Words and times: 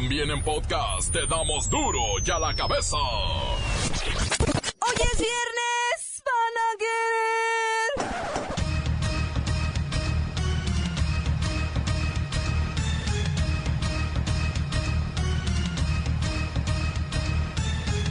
También 0.00 0.30
en 0.30 0.40
podcast 0.44 1.12
te 1.12 1.26
damos 1.26 1.68
duro 1.68 1.98
y 2.24 2.30
a 2.30 2.38
la 2.38 2.54
cabeza. 2.54 2.96
Hoy 2.96 4.94
es 4.94 5.18
viernes, 5.18 6.22
van 6.24 6.56
a 6.62 6.70
querer. 6.78 7.90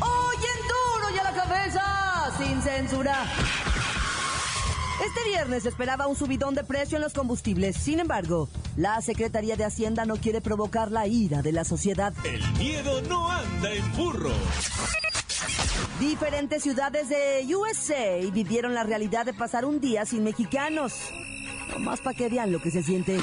Hoy 0.02 0.36
en 0.44 0.62
duro 0.68 1.10
y 1.16 1.18
a 1.20 1.24
la 1.24 1.32
cabeza, 1.32 1.86
sin 2.38 2.62
censura. 2.62 3.16
Este 5.18 5.30
viernes 5.30 5.66
esperaba 5.66 6.06
un 6.06 6.16
subidón 6.16 6.54
de 6.54 6.64
precio 6.64 6.98
en 6.98 7.04
los 7.04 7.14
combustibles. 7.14 7.76
Sin 7.76 8.00
embargo, 8.00 8.50
la 8.76 9.02
Secretaría 9.02 9.56
de 9.56 9.66
Hacienda 9.66 10.06
no 10.06 10.18
quiere 10.18 10.42
provocar 10.42 10.92
la 10.92 11.08
ira 11.08 11.42
de 11.42 11.52
la 11.52 11.64
sociedad. 11.64 12.14
El 12.24 12.48
miedo 12.54 13.02
no 13.04 13.30
anda 13.32 13.74
en 13.74 13.96
burro. 13.96 14.32
Diferentes 16.00 16.62
ciudades 16.62 17.10
de 17.10 17.48
USA 17.56 18.32
vivieron 18.32 18.76
la 18.76 18.84
realidad 18.84 19.26
de 19.26 19.34
pasar 19.34 19.66
un 19.66 19.80
día 19.80 20.06
sin 20.06 20.24
mexicanos. 20.24 20.94
Nomás 21.70 22.00
para 22.02 22.16
que 22.16 22.30
vean 22.30 22.52
lo 22.52 22.62
que 22.62 22.70
se 22.70 22.84
siente. 22.84 23.18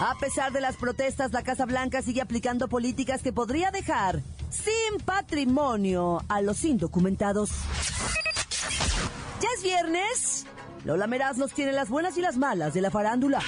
A 0.00 0.18
pesar 0.18 0.50
de 0.52 0.60
las 0.60 0.76
protestas, 0.76 1.32
la 1.32 1.42
Casa 1.42 1.64
Blanca 1.64 2.02
sigue 2.02 2.22
aplicando 2.22 2.66
políticas 2.66 3.22
que 3.22 3.32
podría 3.32 3.70
dejar 3.70 4.20
sin 4.50 5.00
patrimonio 5.04 6.22
a 6.28 6.42
los 6.42 6.64
indocumentados. 6.64 7.50
Ya 9.40 9.48
es 9.56 9.62
viernes. 9.62 10.43
Lola 10.84 11.06
Meraz 11.06 11.38
nos 11.38 11.52
tiene 11.52 11.72
las 11.72 11.88
buenas 11.88 12.16
y 12.18 12.20
las 12.20 12.36
malas 12.36 12.74
de 12.74 12.82
la 12.82 12.90
farándula. 12.90 13.40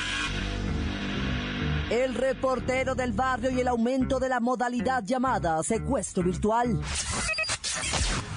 El 1.91 2.15
reportero 2.15 2.95
del 2.95 3.13
barrio 3.13 3.51
y 3.51 3.61
el 3.61 3.69
aumento 3.69 4.19
de 4.19 4.31
la 4.31 4.41
modalidad 4.41 5.05
llamada 5.05 5.63
secuestro 5.63 6.23
virtual. 6.23 6.81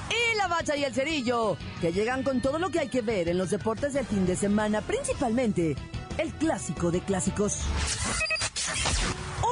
Y 0.09 0.37
la 0.37 0.47
bacha 0.47 0.75
y 0.75 0.83
el 0.83 0.93
cerillo, 0.93 1.57
que 1.79 1.93
llegan 1.93 2.23
con 2.23 2.41
todo 2.41 2.59
lo 2.59 2.69
que 2.69 2.79
hay 2.79 2.89
que 2.89 3.01
ver 3.01 3.29
en 3.29 3.37
los 3.37 3.49
deportes 3.51 3.93
del 3.93 4.05
fin 4.05 4.25
de 4.25 4.35
semana, 4.35 4.81
principalmente 4.81 5.77
el 6.17 6.33
clásico 6.33 6.91
de 6.91 6.99
clásicos. 6.99 7.61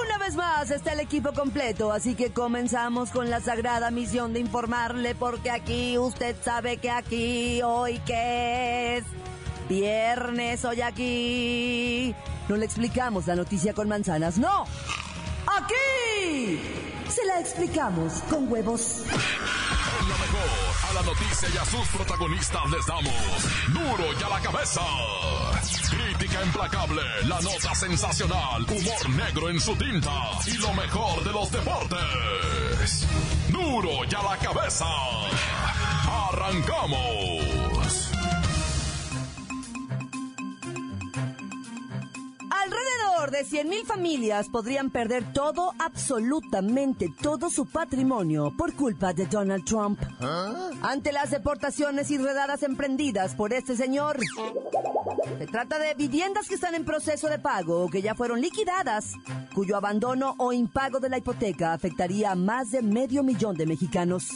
Una 0.05 0.17
vez 0.17 0.35
más 0.35 0.71
está 0.71 0.91
el 0.91 0.99
equipo 0.99 1.31
completo, 1.31 1.93
así 1.93 2.15
que 2.15 2.33
comenzamos 2.33 3.11
con 3.11 3.29
la 3.29 3.39
sagrada 3.39 3.91
misión 3.91 4.33
de 4.33 4.41
informarle, 4.41 5.15
porque 5.15 5.49
aquí 5.49 5.97
usted 5.97 6.35
sabe 6.43 6.77
que 6.77 6.91
aquí 6.91 7.61
hoy 7.63 7.99
que 7.99 8.97
es 8.97 9.05
viernes, 9.67 10.65
hoy 10.65 10.81
aquí 10.81 12.15
no 12.47 12.55
le 12.55 12.65
explicamos 12.65 13.27
la 13.27 13.35
noticia 13.35 13.73
con 13.73 13.87
manzanas, 13.87 14.37
no. 14.37 14.65
Aquí 15.45 16.59
se 17.09 17.25
la 17.25 17.39
explicamos 17.39 18.13
con 18.29 18.51
huevos. 18.51 19.03
Con 19.05 20.09
lo 20.09 20.17
mejor, 20.17 20.89
a 20.89 20.93
la 20.93 21.01
noticia 21.03 21.49
y 21.53 21.57
a 21.57 21.65
sus 21.65 21.87
protagonistas 21.87 22.61
les 22.69 22.85
damos 22.85 23.13
duro 23.73 24.13
y 24.19 24.23
a 24.23 24.29
la 24.29 24.39
cabeza. 24.41 24.81
Crítica 25.89 26.43
implacable, 26.43 27.01
la 27.25 27.39
nota 27.41 27.73
sensacional, 27.73 28.63
humor 28.63 29.09
negro 29.09 29.49
en 29.49 29.59
su 29.59 29.75
tinta 29.75 30.11
y 30.45 30.57
lo 30.57 30.73
mejor 30.73 31.23
de 31.23 31.31
los 31.31 31.51
deportes. 31.51 33.07
Duro 33.49 34.05
y 34.09 34.15
a 34.15 34.21
la 34.21 34.37
cabeza. 34.37 34.85
Arrancamos. 36.29 37.56
De 43.37 43.45
100.000 43.45 43.85
familias 43.85 44.49
podrían 44.49 44.89
perder 44.89 45.31
todo, 45.31 45.71
absolutamente 45.77 47.13
todo 47.21 47.51
su 47.51 47.67
patrimonio 47.67 48.51
por 48.57 48.73
culpa 48.73 49.13
de 49.13 49.27
Donald 49.27 49.63
Trump. 49.63 49.99
Ante 50.81 51.11
las 51.11 51.29
deportaciones 51.29 52.09
y 52.09 52.17
redadas 52.17 52.63
emprendidas 52.63 53.35
por 53.35 53.53
este 53.53 53.75
señor. 53.75 54.17
Se 55.37 55.45
trata 55.45 55.77
de 55.77 55.93
viviendas 55.93 56.47
que 56.47 56.55
están 56.55 56.73
en 56.73 56.83
proceso 56.83 57.27
de 57.27 57.37
pago 57.37 57.83
o 57.83 57.89
que 57.89 58.01
ya 58.01 58.15
fueron 58.15 58.41
liquidadas, 58.41 59.13
cuyo 59.53 59.77
abandono 59.77 60.33
o 60.39 60.51
impago 60.51 60.99
de 60.99 61.09
la 61.09 61.19
hipoteca 61.19 61.73
afectaría 61.73 62.31
a 62.31 62.35
más 62.35 62.71
de 62.71 62.81
medio 62.81 63.21
millón 63.21 63.55
de 63.55 63.67
mexicanos. 63.67 64.31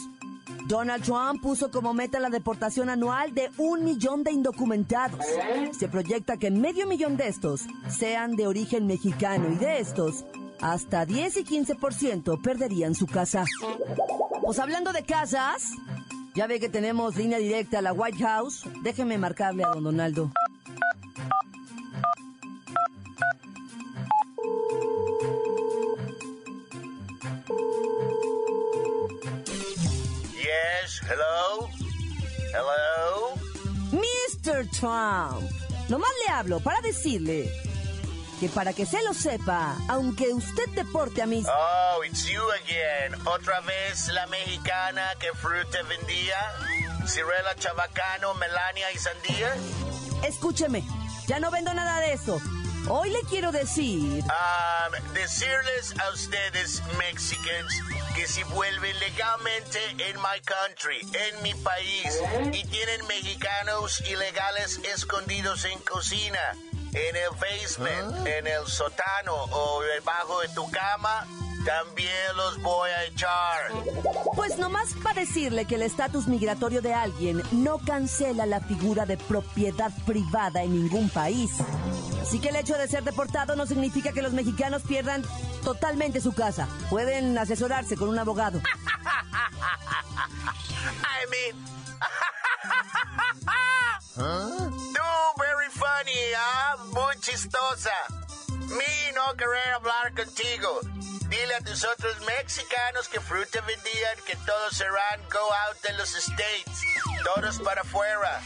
Donald 0.66 1.04
Trump 1.04 1.42
puso 1.42 1.70
como 1.70 1.92
meta 1.92 2.20
la 2.20 2.30
deportación 2.30 2.88
anual 2.88 3.34
de 3.34 3.50
un 3.58 3.84
millón 3.84 4.22
de 4.22 4.32
indocumentados. 4.32 5.24
Se 5.72 5.88
proyecta 5.88 6.36
que 6.36 6.50
medio 6.50 6.86
millón 6.86 7.16
de 7.16 7.28
estos 7.28 7.66
sean 7.88 8.36
de 8.36 8.46
origen 8.46 8.86
mexicano 8.86 9.50
y 9.52 9.56
de 9.56 9.80
estos, 9.80 10.24
hasta 10.60 11.04
10 11.04 11.36
y 11.38 11.44
15% 11.44 12.40
perderían 12.40 12.94
su 12.94 13.06
casa. 13.06 13.44
Pues 14.42 14.58
hablando 14.58 14.92
de 14.92 15.04
casas, 15.04 15.72
ya 16.34 16.46
ve 16.46 16.60
que 16.60 16.68
tenemos 16.68 17.16
línea 17.16 17.38
directa 17.38 17.80
a 17.80 17.82
la 17.82 17.92
White 17.92 18.18
House. 18.24 18.64
Déjeme 18.82 19.18
marcarle 19.18 19.64
a 19.64 19.70
don 19.70 19.84
Donaldo. 19.84 20.30
Trump, 34.82 35.48
nomás 35.88 36.10
le 36.26 36.34
hablo 36.34 36.58
para 36.58 36.80
decirle 36.80 37.48
que 38.40 38.48
para 38.48 38.72
que 38.72 38.84
se 38.84 39.00
lo 39.04 39.14
sepa, 39.14 39.76
aunque 39.88 40.34
usted 40.34 40.68
deporte 40.70 41.22
a 41.22 41.26
mis... 41.26 41.46
Oh, 41.46 42.02
it's 42.02 42.26
you 42.26 42.42
again. 42.64 43.14
¿Otra 43.24 43.60
vez 43.60 44.08
la 44.08 44.26
mexicana 44.26 45.14
que 45.20 45.28
fruta 45.34 45.78
vendía? 45.88 46.34
Cirela 47.06 47.54
Chabacano, 47.54 48.34
Melania 48.34 48.90
y 48.92 48.98
Sandía? 48.98 49.54
Escúcheme, 50.26 50.82
ya 51.28 51.38
no 51.38 51.52
vendo 51.52 51.72
nada 51.72 52.00
de 52.00 52.14
eso. 52.14 52.40
Hoy 52.88 53.10
le 53.10 53.20
quiero 53.30 53.52
decir... 53.52 54.24
Um, 54.24 55.14
decirles 55.14 55.94
a 56.00 56.10
ustedes, 56.10 56.82
Mexicans, 56.98 57.72
que 58.14 58.26
si 58.26 58.42
vuelven 58.44 58.98
legalmente 59.00 59.78
en 59.98 60.16
my 60.16 60.40
country, 60.44 61.00
en 61.00 61.42
mi 61.42 61.54
país, 61.54 62.20
y 62.52 62.64
tienen 62.64 63.06
mexicanos 63.06 64.00
ilegales 64.08 64.80
escondidos 64.94 65.64
en 65.64 65.78
cocina, 65.80 66.56
en 66.92 67.16
el 67.16 67.30
basement, 67.40 68.26
en 68.26 68.46
el 68.46 68.66
sótano 68.66 69.34
o 69.34 69.82
debajo 69.82 70.40
de 70.40 70.48
tu 70.48 70.70
cama, 70.70 71.26
también 71.64 72.36
los 72.36 72.60
voy 72.62 72.90
a 72.90 73.04
echar. 73.04 73.72
Pues 74.34 74.58
nomás 74.58 74.94
para 75.02 75.20
decirle 75.20 75.64
que 75.66 75.76
el 75.76 75.82
estatus 75.82 76.26
migratorio 76.26 76.82
de 76.82 76.94
alguien 76.94 77.42
no 77.52 77.78
cancela 77.78 78.46
la 78.46 78.60
figura 78.60 79.06
de 79.06 79.16
propiedad 79.16 79.92
privada 80.04 80.62
en 80.62 80.72
ningún 80.74 81.08
país. 81.10 81.50
Así 82.20 82.40
que 82.40 82.48
el 82.48 82.56
hecho 82.56 82.76
de 82.78 82.88
ser 82.88 83.04
deportado 83.04 83.56
no 83.56 83.66
significa 83.66 84.12
que 84.12 84.22
los 84.22 84.32
mexicanos 84.32 84.82
pierdan 84.82 85.22
totalmente 85.62 86.20
su 86.20 86.32
casa. 86.32 86.68
Pueden 86.90 87.36
asesorarse 87.38 87.96
con 87.96 88.08
un 88.08 88.18
abogado. 88.18 88.60
I 91.02 91.26
mean... 91.30 91.64
Tú, 94.14 94.20
very 95.38 95.70
funny, 95.70 96.32
¿ah? 96.36 96.76
Muy 96.92 97.16
chistosa. 97.20 97.90
Mi 98.58 99.12
no 99.14 99.34
querer 99.36 99.74
hablar 99.74 100.14
contigo. 100.14 100.80
Dile 101.42 101.54
a 101.56 101.60
tus 101.60 101.84
otros 101.84 102.14
mexicanos 102.20 103.08
que 103.08 103.18
fruta 103.18 103.60
vendían 103.62 104.16
que 104.24 104.36
todos 104.46 104.76
serán 104.76 105.18
go 105.28 105.40
out 105.40 105.76
de 105.82 105.92
los 105.94 106.14
States. 106.14 106.82
Todos 107.24 107.58
para 107.58 107.80
afuera. 107.80 108.40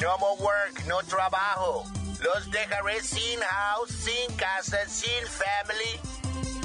No 0.00 0.18
more 0.18 0.42
work, 0.42 0.84
no 0.86 0.98
trabajo. 1.04 1.84
Los 2.20 2.50
dejaré 2.50 3.00
sin 3.00 3.38
house, 3.38 3.92
sin 3.92 4.36
casa, 4.36 4.78
sin 4.88 5.24
family. 5.28 6.00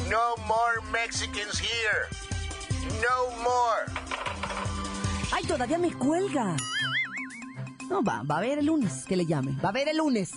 No 0.10 0.36
more 0.48 0.82
Mexicans 0.92 1.60
here. 1.60 2.08
No 3.00 3.30
more. 3.44 3.86
¡Ay, 5.32 5.44
todavía 5.46 5.78
me 5.78 5.94
cuelga! 5.94 6.56
No, 7.88 8.02
va, 8.02 8.24
va 8.24 8.38
a 8.38 8.42
ver 8.42 8.58
el 8.58 8.66
lunes 8.66 9.06
que 9.06 9.16
le 9.16 9.28
llame. 9.28 9.56
Va 9.64 9.70
a 9.70 9.74
ver 9.74 9.90
el 9.90 9.98
lunes. 9.98 10.32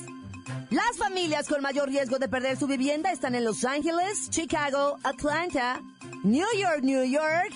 Las 0.70 0.96
familias 0.96 1.48
con 1.48 1.62
mayor 1.62 1.88
riesgo 1.88 2.18
de 2.18 2.28
perder 2.28 2.56
su 2.56 2.66
vivienda 2.66 3.10
están 3.10 3.34
en 3.34 3.44
Los 3.44 3.64
Ángeles, 3.64 4.30
Chicago, 4.30 4.98
Atlanta, 5.02 5.80
New 6.22 6.46
York, 6.58 6.80
New 6.82 7.04
York. 7.04 7.52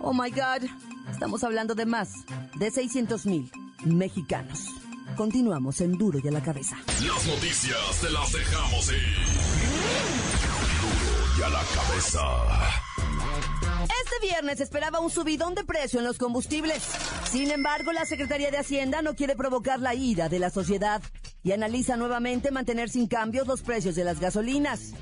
Oh 0.00 0.12
my 0.12 0.30
God. 0.30 0.68
Estamos 1.10 1.42
hablando 1.44 1.74
de 1.74 1.86
más 1.86 2.10
de 2.58 2.70
600 2.70 3.26
mil 3.26 3.50
mexicanos. 3.84 4.66
Continuamos 5.16 5.80
en 5.80 5.92
Duro 5.92 6.18
y 6.22 6.28
a 6.28 6.30
la 6.30 6.42
cabeza. 6.42 6.76
Las 6.86 7.26
noticias 7.26 8.00
te 8.00 8.10
las 8.10 8.32
dejamos 8.32 8.92
ir. 8.92 9.16
Duro 10.82 11.38
y 11.38 11.42
a 11.42 11.48
la 11.48 11.62
cabeza. 11.74 12.20
Este 13.82 14.26
viernes 14.26 14.60
esperaba 14.60 15.00
un 15.00 15.10
subidón 15.10 15.54
de 15.54 15.64
precio 15.64 16.00
en 16.00 16.04
los 16.04 16.18
combustibles. 16.18 16.82
Sin 17.30 17.50
embargo, 17.50 17.92
la 17.92 18.04
Secretaría 18.04 18.50
de 18.50 18.58
Hacienda 18.58 19.02
no 19.02 19.14
quiere 19.14 19.36
provocar 19.36 19.80
la 19.80 19.94
ira 19.94 20.28
de 20.28 20.38
la 20.38 20.50
sociedad 20.50 21.02
y 21.46 21.52
analiza 21.52 21.96
nuevamente 21.96 22.50
mantener 22.50 22.90
sin 22.90 23.06
cambios 23.06 23.46
los 23.46 23.62
precios 23.62 23.94
de 23.94 24.02
las 24.02 24.18
gasolinas. 24.18 24.94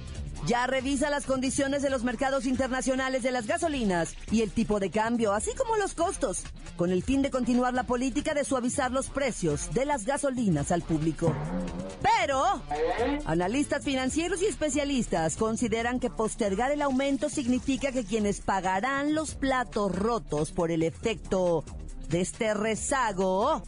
ya 0.47 0.67
revisa 0.67 1.09
las 1.09 1.25
condiciones 1.25 1.81
de 1.81 1.89
los 1.89 2.05
mercados 2.05 2.45
internacionales 2.45 3.23
de 3.23 3.31
las 3.31 3.47
gasolinas 3.47 4.15
y 4.31 4.43
el 4.43 4.51
tipo 4.51 4.79
de 4.79 4.91
cambio, 4.91 5.33
así 5.33 5.53
como 5.55 5.77
los 5.77 5.95
costos, 5.95 6.43
con 6.77 6.91
el 6.91 7.03
fin 7.03 7.23
de 7.23 7.31
continuar 7.31 7.73
la 7.73 7.85
política 7.85 8.35
de 8.35 8.45
suavizar 8.45 8.91
los 8.91 9.09
precios 9.09 9.73
de 9.73 9.87
las 9.87 10.05
gasolinas 10.05 10.71
al 10.71 10.83
público. 10.83 11.35
Pero, 12.03 12.63
analistas 13.25 13.83
financieros 13.83 14.43
y 14.43 14.45
especialistas 14.45 15.37
consideran 15.37 15.99
que 15.99 16.11
postergar 16.11 16.73
el 16.73 16.83
aumento 16.83 17.31
significa 17.31 17.91
que 17.91 18.05
quienes 18.05 18.43
pagarán 18.43 19.15
los 19.15 19.35
platos 19.35 19.97
rotos 19.97 20.53
por 20.53 20.71
el 20.71 20.83
efecto 20.83 21.65
de 22.11 22.21
este 22.21 22.53
rezago 22.53 23.63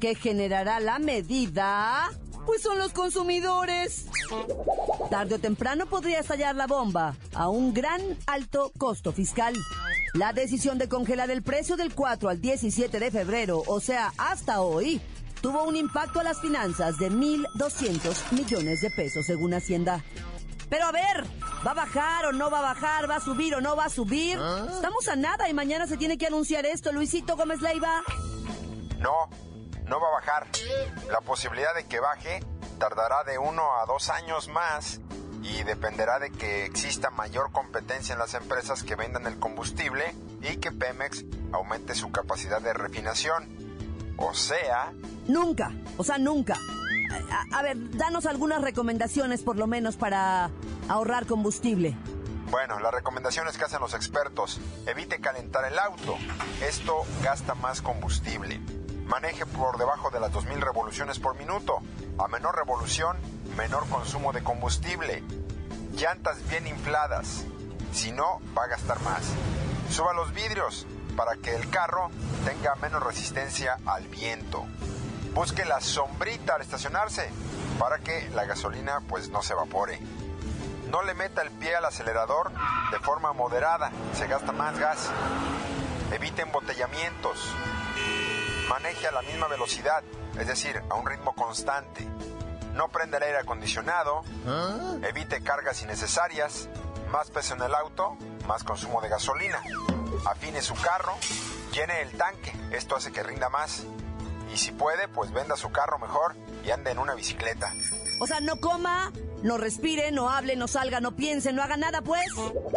que 0.00 0.14
generará 0.14 0.80
la 0.80 0.98
medida 0.98 2.10
pues 2.46 2.62
son 2.62 2.78
los 2.78 2.92
consumidores. 2.92 4.06
Tarde 5.10 5.36
o 5.36 5.38
temprano 5.38 5.86
podría 5.86 6.20
estallar 6.20 6.56
la 6.56 6.66
bomba 6.66 7.14
a 7.34 7.48
un 7.48 7.72
gran 7.72 8.00
alto 8.26 8.72
costo 8.76 9.12
fiscal. 9.12 9.54
La 10.14 10.32
decisión 10.32 10.78
de 10.78 10.88
congelar 10.88 11.30
el 11.30 11.42
precio 11.42 11.76
del 11.76 11.94
4 11.94 12.28
al 12.28 12.40
17 12.40 12.98
de 12.98 13.10
febrero, 13.10 13.62
o 13.66 13.78
sea, 13.78 14.12
hasta 14.18 14.62
hoy, 14.62 15.00
tuvo 15.40 15.62
un 15.62 15.76
impacto 15.76 16.18
a 16.18 16.24
las 16.24 16.40
finanzas 16.40 16.98
de 16.98 17.10
1.200 17.10 18.32
millones 18.32 18.80
de 18.80 18.90
pesos, 18.90 19.26
según 19.26 19.54
Hacienda. 19.54 20.02
Pero 20.68 20.86
a 20.86 20.92
ver, 20.92 21.24
¿va 21.64 21.72
a 21.72 21.74
bajar 21.74 22.26
o 22.26 22.32
no 22.32 22.50
va 22.50 22.60
a 22.60 22.74
bajar? 22.74 23.08
¿Va 23.08 23.16
a 23.16 23.20
subir 23.20 23.54
o 23.54 23.60
no 23.60 23.76
va 23.76 23.84
a 23.84 23.90
subir? 23.90 24.38
¿Ah? 24.40 24.66
Estamos 24.72 25.06
a 25.08 25.14
nada 25.14 25.48
y 25.48 25.54
mañana 25.54 25.86
se 25.86 25.96
tiene 25.96 26.18
que 26.18 26.26
anunciar 26.26 26.66
esto, 26.66 26.90
Luisito 26.90 27.36
Gómez 27.36 27.60
Leiva. 27.60 28.02
No, 28.98 29.28
no 29.90 30.00
va 30.00 30.06
a 30.06 30.12
bajar. 30.12 30.46
La 31.10 31.20
posibilidad 31.20 31.74
de 31.74 31.84
que 31.84 31.98
baje 31.98 32.40
tardará 32.78 33.24
de 33.24 33.38
uno 33.38 33.62
a 33.82 33.86
dos 33.86 34.08
años 34.08 34.48
más 34.48 35.00
y 35.42 35.64
dependerá 35.64 36.20
de 36.20 36.30
que 36.30 36.64
exista 36.64 37.10
mayor 37.10 37.50
competencia 37.50 38.12
en 38.12 38.20
las 38.20 38.34
empresas 38.34 38.84
que 38.84 38.94
vendan 38.94 39.26
el 39.26 39.38
combustible 39.40 40.14
y 40.40 40.58
que 40.58 40.70
Pemex 40.70 41.24
aumente 41.52 41.94
su 41.96 42.12
capacidad 42.12 42.62
de 42.62 42.72
refinación. 42.72 43.48
O 44.16 44.32
sea... 44.32 44.92
Nunca, 45.26 45.72
o 45.96 46.04
sea, 46.04 46.18
nunca. 46.18 46.54
A, 47.30 47.58
a, 47.58 47.62
ver, 47.62 47.76
danos 47.96 48.26
algunas 48.26 48.62
recomendaciones 48.62 49.42
por 49.42 49.56
lo 49.56 49.66
menos 49.66 49.96
para 49.96 50.50
ahorrar 50.88 51.26
combustible. 51.26 51.96
Bueno, 52.50 52.78
las 52.78 52.92
recomendaciones 52.92 53.58
que 53.58 53.64
hacen 53.64 53.80
los 53.80 53.94
expertos. 53.94 54.60
Evite 54.86 55.20
calentar 55.20 55.64
el 55.64 55.78
auto. 55.78 56.16
Esto 56.60 57.02
gasta 57.22 57.54
más 57.54 57.82
combustible. 57.82 58.60
Maneje 59.10 59.44
por 59.44 59.76
debajo 59.76 60.10
de 60.10 60.20
las 60.20 60.30
2.000 60.30 60.60
revoluciones 60.60 61.18
por 61.18 61.36
minuto. 61.36 61.80
A 62.16 62.28
menor 62.28 62.54
revolución, 62.54 63.16
menor 63.56 63.88
consumo 63.88 64.32
de 64.32 64.44
combustible. 64.44 65.24
Llantas 65.94 66.48
bien 66.48 66.68
infladas. 66.68 67.44
Si 67.92 68.12
no, 68.12 68.40
va 68.56 68.64
a 68.64 68.68
gastar 68.68 69.00
más. 69.00 69.22
Suba 69.90 70.12
los 70.12 70.32
vidrios 70.32 70.86
para 71.16 71.34
que 71.34 71.56
el 71.56 71.68
carro 71.70 72.08
tenga 72.44 72.76
menos 72.76 73.02
resistencia 73.02 73.78
al 73.84 74.06
viento. 74.06 74.64
Busque 75.34 75.64
la 75.64 75.80
sombrita 75.80 76.54
al 76.54 76.62
estacionarse 76.62 77.28
para 77.80 77.98
que 77.98 78.30
la 78.30 78.44
gasolina 78.44 79.00
pues 79.08 79.28
no 79.28 79.42
se 79.42 79.54
evapore. 79.54 79.98
No 80.88 81.02
le 81.02 81.14
meta 81.14 81.42
el 81.42 81.50
pie 81.50 81.74
al 81.74 81.84
acelerador 81.84 82.52
de 82.92 83.00
forma 83.00 83.32
moderada, 83.32 83.90
se 84.14 84.28
gasta 84.28 84.52
más 84.52 84.78
gas. 84.78 85.10
Evite 86.12 86.42
embotellamientos 86.42 87.56
maneje 88.70 89.08
a 89.08 89.10
la 89.12 89.22
misma 89.22 89.48
velocidad, 89.48 90.04
es 90.38 90.46
decir, 90.46 90.80
a 90.88 90.94
un 90.94 91.04
ritmo 91.04 91.34
constante. 91.34 92.06
No 92.74 92.88
prenda 92.88 93.16
el 93.18 93.24
aire 93.24 93.38
acondicionado, 93.38 94.22
¿Ah? 94.46 94.96
evite 95.02 95.42
cargas 95.42 95.82
innecesarias, 95.82 96.68
más 97.10 97.32
peso 97.32 97.54
en 97.54 97.62
el 97.62 97.74
auto, 97.74 98.16
más 98.46 98.62
consumo 98.62 99.00
de 99.00 99.08
gasolina. 99.08 99.60
Afine 100.24 100.62
su 100.62 100.74
carro, 100.74 101.14
llene 101.72 102.00
el 102.02 102.16
tanque, 102.16 102.52
esto 102.70 102.94
hace 102.94 103.10
que 103.10 103.24
rinda 103.24 103.48
más. 103.48 103.82
Y 104.54 104.56
si 104.56 104.70
puede, 104.70 105.08
pues 105.08 105.32
venda 105.32 105.56
su 105.56 105.72
carro 105.72 105.98
mejor 105.98 106.36
y 106.64 106.70
ande 106.70 106.92
en 106.92 107.00
una 107.00 107.14
bicicleta. 107.14 107.74
O 108.20 108.26
sea, 108.28 108.38
no 108.38 108.60
coma, 108.60 109.10
no 109.42 109.58
respire, 109.58 110.12
no 110.12 110.30
hable, 110.30 110.54
no 110.54 110.68
salga, 110.68 111.00
no 111.00 111.16
piense, 111.16 111.52
no 111.52 111.62
haga 111.62 111.76
nada, 111.76 112.02
pues. 112.02 112.24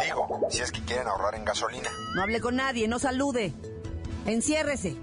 Digo, 0.02 0.40
si 0.50 0.60
es 0.60 0.72
que 0.72 0.84
quieren 0.84 1.06
ahorrar 1.06 1.36
en 1.36 1.44
gasolina. 1.44 1.90
No 2.16 2.22
hable 2.22 2.40
con 2.40 2.56
nadie, 2.56 2.88
no 2.88 2.98
salude. 2.98 3.52
Enciérrese. 4.26 4.96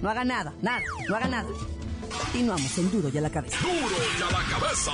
No 0.00 0.08
haga 0.10 0.24
nada, 0.24 0.52
nada, 0.62 0.80
no 1.08 1.16
haga 1.16 1.28
nada. 1.28 1.48
Continuamos 2.18 2.78
en 2.78 2.90
Duro 2.90 3.08
y 3.12 3.18
a 3.18 3.20
la 3.20 3.30
cabeza. 3.30 3.58
Duro 3.60 3.74
y 4.18 4.22
a 4.22 4.30
la 4.30 4.42
cabeza. 4.58 4.92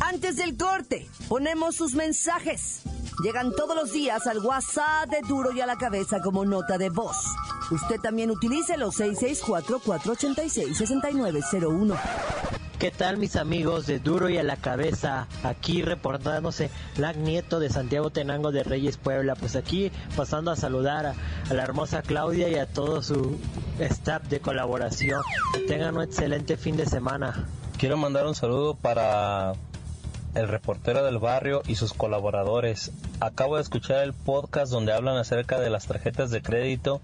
Antes 0.00 0.36
del 0.36 0.56
corte, 0.56 1.08
ponemos 1.28 1.76
sus 1.76 1.94
mensajes. 1.94 2.80
Llegan 3.22 3.52
todos 3.54 3.76
los 3.76 3.92
días 3.92 4.26
al 4.26 4.38
WhatsApp 4.38 5.10
de 5.10 5.20
Duro 5.28 5.52
y 5.52 5.60
a 5.60 5.66
la 5.66 5.76
cabeza 5.76 6.20
como 6.20 6.44
nota 6.44 6.76
de 6.78 6.90
voz. 6.90 7.16
Usted 7.70 8.00
también 8.00 8.30
utilice 8.30 8.76
los 8.76 8.98
664-486-6901. 9.00 11.96
¿Qué 12.82 12.90
tal 12.90 13.16
mis 13.16 13.36
amigos 13.36 13.86
de 13.86 14.00
Duro 14.00 14.28
y 14.28 14.38
a 14.38 14.42
la 14.42 14.56
Cabeza? 14.56 15.28
Aquí 15.44 15.82
reportándose 15.82 16.68
Lac 16.96 17.16
Nieto 17.16 17.60
de 17.60 17.70
Santiago 17.70 18.10
Tenango 18.10 18.50
de 18.50 18.64
Reyes 18.64 18.96
Puebla. 18.96 19.36
Pues 19.36 19.54
aquí 19.54 19.92
pasando 20.16 20.50
a 20.50 20.56
saludar 20.56 21.06
a, 21.06 21.14
la 21.54 21.62
hermosa 21.62 22.02
Claudia 22.02 22.48
y 22.48 22.56
a 22.56 22.66
todo 22.66 23.00
su 23.00 23.38
staff 23.78 24.24
de 24.24 24.40
colaboración. 24.40 25.22
Que 25.54 25.60
tengan 25.60 25.96
un 25.96 26.02
excelente 26.02 26.56
fin 26.56 26.76
de 26.76 26.86
semana. 26.86 27.46
Quiero 27.78 27.96
mandar 27.96 28.26
un 28.26 28.34
saludo 28.34 28.74
para 28.74 29.52
el 30.34 30.48
reportero 30.48 31.04
del 31.04 31.18
barrio 31.18 31.62
y 31.66 31.74
sus 31.74 31.92
colaboradores. 31.92 32.92
Acabo 33.20 33.56
de 33.56 33.62
escuchar 33.62 34.02
el 34.02 34.12
podcast 34.12 34.72
donde 34.72 34.92
hablan 34.92 35.16
acerca 35.16 35.60
de 35.60 35.70
las 35.70 35.86
tarjetas 35.86 36.30
de 36.30 36.42
crédito 36.42 37.00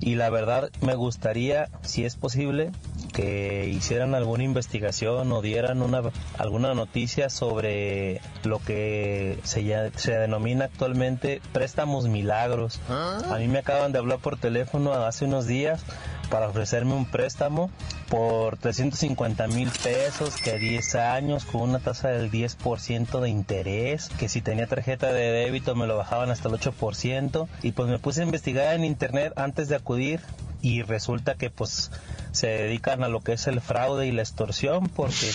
y 0.00 0.16
la 0.16 0.30
verdad 0.30 0.70
me 0.80 0.94
gustaría, 0.94 1.68
si 1.82 2.04
es 2.04 2.16
posible, 2.16 2.72
que 3.12 3.68
hicieran 3.68 4.14
alguna 4.14 4.42
investigación 4.42 5.30
o 5.30 5.42
dieran 5.42 5.82
una, 5.82 6.02
alguna 6.38 6.74
noticia 6.74 7.30
sobre 7.30 8.20
lo 8.42 8.58
que 8.58 9.38
se, 9.44 9.92
se 9.96 10.12
denomina 10.12 10.64
actualmente 10.64 11.40
préstamos 11.52 12.08
milagros. 12.08 12.80
A 12.88 13.36
mí 13.38 13.48
me 13.48 13.58
acaban 13.58 13.92
de 13.92 13.98
hablar 13.98 14.18
por 14.18 14.38
teléfono 14.38 14.92
hace 14.92 15.24
unos 15.24 15.46
días 15.46 15.84
para 16.32 16.48
ofrecerme 16.48 16.94
un 16.94 17.04
préstamo 17.04 17.70
por 18.08 18.56
350 18.56 19.48
mil 19.48 19.68
pesos, 19.68 20.36
que 20.36 20.52
a 20.52 20.54
10 20.54 20.94
años, 20.94 21.44
con 21.44 21.60
una 21.60 21.78
tasa 21.78 22.08
del 22.08 22.30
10% 22.30 23.20
de 23.20 23.28
interés, 23.28 24.08
que 24.18 24.30
si 24.30 24.40
tenía 24.40 24.66
tarjeta 24.66 25.12
de 25.12 25.30
débito 25.30 25.74
me 25.74 25.86
lo 25.86 25.98
bajaban 25.98 26.30
hasta 26.30 26.48
el 26.48 26.54
8%, 26.54 27.48
y 27.62 27.72
pues 27.72 27.90
me 27.90 27.98
puse 27.98 28.22
a 28.22 28.24
investigar 28.24 28.74
en 28.74 28.84
internet 28.84 29.34
antes 29.36 29.68
de 29.68 29.76
acudir 29.76 30.20
y 30.62 30.82
resulta 30.82 31.34
que 31.34 31.50
pues 31.50 31.90
se 32.30 32.46
dedican 32.46 33.02
a 33.04 33.08
lo 33.08 33.20
que 33.20 33.34
es 33.34 33.46
el 33.46 33.60
fraude 33.60 34.06
y 34.06 34.12
la 34.12 34.22
extorsión 34.22 34.88
porque 34.88 35.30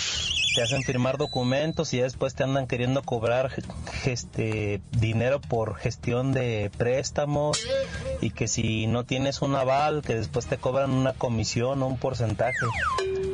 te 0.56 0.64
hacen 0.64 0.82
firmar 0.82 1.18
documentos 1.18 1.94
y 1.94 2.00
después 2.00 2.34
te 2.34 2.44
andan 2.44 2.66
queriendo 2.66 3.04
cobrar 3.04 3.52
este 4.06 4.82
dinero 4.92 5.40
por 5.42 5.76
gestión 5.76 6.32
de 6.32 6.72
préstamos 6.78 7.60
y 8.22 8.32
que 8.32 8.48
si 8.48 8.88
no 8.88 9.04
tienes 9.04 9.42
un 9.42 9.56
aval 9.56 10.02
que 10.02 10.16
después 10.16 10.48
te 10.48 10.58
cobran 10.58 10.92
una 10.92 11.14
comisión 11.14 11.82
o 11.84 11.88
un 11.88 11.98
porcentaje 11.98 12.66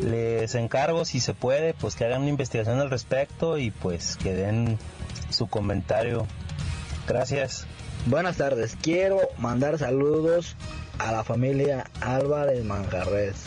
les 0.01 0.55
encargo 0.55 1.05
si 1.05 1.19
se 1.19 1.33
puede 1.33 1.73
pues 1.73 1.95
que 1.95 2.05
hagan 2.05 2.21
una 2.21 2.29
investigación 2.29 2.79
al 2.79 2.89
respecto 2.89 3.57
y 3.57 3.71
pues 3.71 4.17
que 4.17 4.33
den 4.33 4.77
su 5.29 5.47
comentario 5.47 6.27
gracias 7.07 7.65
buenas 8.05 8.37
tardes 8.37 8.77
quiero 8.81 9.19
mandar 9.37 9.77
saludos 9.79 10.55
a 10.99 11.11
la 11.11 11.23
familia 11.23 11.85
Álvarez 12.01 12.63
Manjarres 12.63 13.45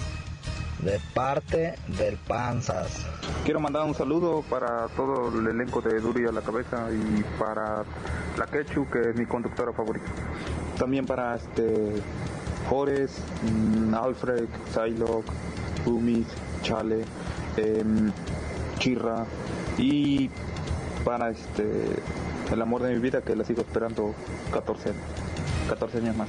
de 0.81 1.01
parte 1.15 1.75
del 1.99 2.17
Panzas. 2.17 3.07
Quiero 3.45 3.61
mandar 3.61 3.85
un 3.85 3.95
saludo 3.95 4.43
para 4.49 4.89
todo 4.89 5.37
el 5.39 5.47
elenco 5.47 5.81
de 5.81 6.01
Duri 6.01 6.27
a 6.27 6.33
la 6.33 6.43
cabeza 6.43 6.89
y 6.93 7.25
para 7.39 7.85
la 8.37 8.47
Quechu, 8.47 8.87
que 8.91 9.11
es 9.11 9.17
mi 9.17 9.27
conductora 9.27 9.73
favorita. 9.73 10.07
También 10.79 11.07
para 11.07 11.37
este 11.37 12.03
Jores, 12.69 13.13
mm, 13.43 13.95
Alfred, 13.95 14.47
Psylocke, 14.73 15.31
Umis, 15.87 16.27
Chale, 16.63 17.05
em, 17.57 18.13
Chirra 18.79 19.25
y 19.79 20.31
para 21.05 21.31
este 21.31 21.65
el 22.53 22.63
amor 22.63 22.83
de 22.83 22.95
mi 22.95 23.01
vida 23.01 23.23
que 23.23 23.35
la 23.35 23.45
sigo 23.45 23.63
esperando 23.63 24.15
14 24.53 24.91
años. 24.91 25.03
14 25.69 25.99
años 25.99 26.17
más. 26.17 26.29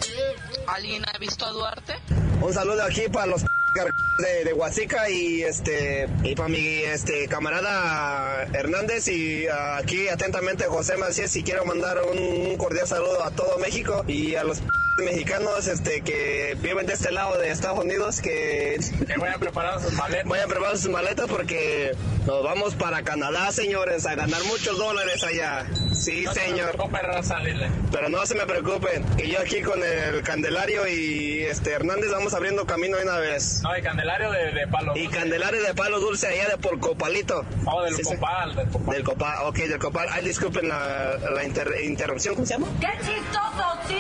¿Alguien 0.68 1.04
ha 1.08 1.18
visto 1.20 1.46
a 1.46 1.52
Duarte? 1.52 1.96
Un 2.42 2.54
saludo 2.54 2.84
aquí 2.84 3.02
para 3.12 3.28
los 3.28 3.44
de, 3.86 4.44
de 4.46 4.54
Huasica 4.54 5.10
y 5.10 5.44
este 5.44 6.10
y 6.24 6.36
para 6.36 6.50
mi 6.50 6.58
este 6.58 7.28
camarada 7.28 8.44
Hernández 8.54 9.08
y 9.08 9.48
aquí 9.48 10.08
atentamente 10.08 10.66
José 10.66 10.98
Macías 10.98 11.36
y 11.36 11.44
quiero 11.44 11.66
mandar 11.66 12.00
un, 12.04 12.58
cordial 12.58 12.88
saludo 12.88 13.24
a 13.24 13.32
todo 13.32 13.58
México 13.60 14.04
y 14.08 14.36
a 14.36 14.44
los 14.44 14.62
mexicanos 14.98 15.68
este, 15.68 16.02
que 16.02 16.58
viven 16.60 16.88
de 16.88 16.94
este 16.94 17.12
lado 17.12 17.38
de 17.38 17.52
Estados 17.52 17.80
Unidos 17.80 18.20
que, 18.20 18.80
vayan 19.20 19.40
preparando 19.40 19.82
sus 19.82 19.94
maletas. 19.94 20.28
Vayan 20.28 20.50
preparando 20.50 20.78
sus 20.78 20.92
maletas 20.92 21.28
porque 21.28 21.92
nos 22.26 22.44
vamos 22.44 22.76
para 22.76 23.04
Canadá, 23.04 23.52
señores, 23.52 24.06
a 24.06 24.16
ganar 24.16 24.44
muchos 24.46 24.78
dólares 24.78 25.24
allá. 25.24 25.68
Sí, 25.98 26.24
no 26.24 26.34
señor. 26.34 26.78
Se 27.24 27.70
Pero 27.92 28.10
no 28.10 28.26
se 28.26 28.36
me 28.36 28.46
preocupen, 28.46 29.04
que 29.18 29.28
yo 29.30 29.40
aquí 29.40 29.62
con 29.62 29.82
el 29.84 30.22
Candelario 30.22 30.88
y 30.88 31.44
este 31.44 31.72
Hernández 31.72 32.12
vamos 32.12 32.34
abriendo 32.34 32.66
camino 32.66 32.98
de 32.98 33.04
una 33.04 33.18
vez. 33.18 33.62
No, 33.64 33.76
y 33.76 33.82
Candelario 33.82 34.32
de, 34.32 34.52
de 34.52 34.68
palo 34.68 34.96
Y 34.96 35.08
Candelario 35.08 35.62
de 35.62 35.74
palo 35.74 36.00
dulce 36.00 36.28
allá 36.28 36.50
de 36.50 36.58
por 36.58 36.80
Copalito. 36.80 37.44
Oh, 37.66 37.82
del 37.84 38.00
copal, 38.02 38.56
del 38.56 38.68
copal. 38.70 38.96
Del 38.96 39.04
copal, 39.04 39.38
ok, 39.46 39.56
del 39.56 39.80
copal. 39.80 40.08
Ay, 40.12 40.26
disculpen 40.26 40.70
la, 40.70 41.18
la 41.34 41.44
inter, 41.44 41.68
interrupción, 41.84 42.36
¿cómo 42.36 42.46
se 42.46 42.54
llama? 42.54 42.68
¡Qué 42.80 42.92
chistoso, 43.00 43.80
sí! 43.88 43.98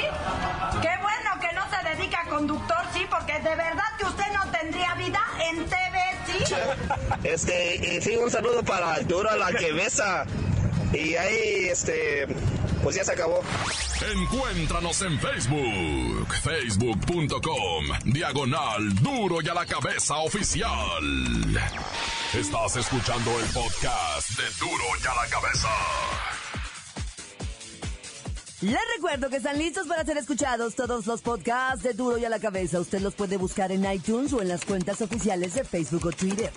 ¡Qué 0.82 0.92
bueno 1.01 1.30
que 1.42 1.56
no 1.56 1.63
se 1.70 1.96
dedica 1.96 2.22
a 2.22 2.30
conductor, 2.30 2.77
sí! 2.94 3.06
Porque 3.10 3.34
de 3.34 3.56
verdad 3.56 3.98
que 3.98 4.06
usted 4.06 4.25
no 4.34 4.51
tendría 4.51 4.94
vida 4.96 5.22
en 5.50 5.66
TV, 5.66 6.00
sí. 6.27 6.54
Este, 7.24 7.75
y 7.75 8.01
sí, 8.01 8.16
un 8.16 8.30
saludo 8.30 8.63
para 8.63 9.00
Dura 9.00 9.36
la 9.36 9.51
que 9.51 9.72
besa. 9.74 10.25
Y 10.94 11.15
ahí, 11.15 11.67
este, 11.70 12.27
pues 12.84 12.96
ya 12.96 13.03
se 13.03 13.12
acabó. 13.12 13.41
Encuéntranos 14.13 15.01
en 15.01 15.20
Facebook, 15.20 16.34
facebook.com, 16.44 17.86
diagonal 18.06 18.96
duro 18.96 19.41
y 19.41 19.50
a 19.50 19.53
la 19.53 19.65
cabeza 19.65 20.17
oficial. 20.17 20.72
Estás 22.34 22.77
escuchando 22.77 23.32
el 23.39 23.46
podcast 23.48 24.29
de 24.32 24.44
Duro 24.60 24.84
y 25.01 25.08
a 25.08 25.15
la 25.15 25.29
cabeza. 25.29 25.70
Les 28.62 28.79
recuerdo 28.96 29.29
que 29.29 29.38
están 29.38 29.58
listos 29.58 29.88
para 29.88 30.03
ser 30.03 30.17
escuchados 30.17 30.75
todos 30.75 31.06
los 31.06 31.22
podcasts 31.22 31.84
de 31.84 31.94
Duro 31.94 32.17
y 32.17 32.25
a 32.25 32.29
la 32.29 32.39
cabeza. 32.39 32.79
Usted 32.79 33.01
los 33.01 33.13
puede 33.13 33.38
buscar 33.38 33.72
en 33.72 33.91
iTunes 33.91 34.34
o 34.34 34.41
en 34.41 34.50
las 34.50 34.65
cuentas 34.65 35.01
oficiales 35.01 35.53
de 35.53 35.63
Facebook 35.63 36.08
o 36.08 36.12
Twitter. 36.12 36.51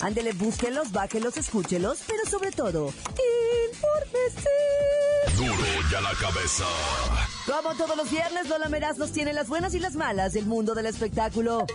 Ándele, 0.00 0.32
búsquelos, 0.32 0.92
bájelos, 0.92 1.36
escúchelos, 1.36 2.00
pero 2.06 2.24
sobre 2.24 2.52
todo, 2.52 2.92
infórmese. 4.04 4.50
Duro 5.36 6.00
la 6.00 6.14
cabeza. 6.14 6.64
Como 7.46 7.74
todos 7.74 7.96
los 7.96 8.10
viernes, 8.10 8.48
Lola 8.48 8.68
Meraz 8.68 8.98
nos 8.98 9.12
tiene 9.12 9.32
las 9.32 9.48
buenas 9.48 9.74
y 9.74 9.80
las 9.80 9.94
malas 9.94 10.32
del 10.32 10.46
mundo 10.46 10.74
del 10.74 10.86
espectáculo. 10.86 11.66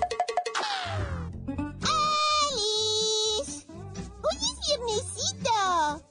¡Alice! 2.48 3.66
¡Hoy 3.68 4.38
es 4.38 4.56
viernesito! 4.68 6.02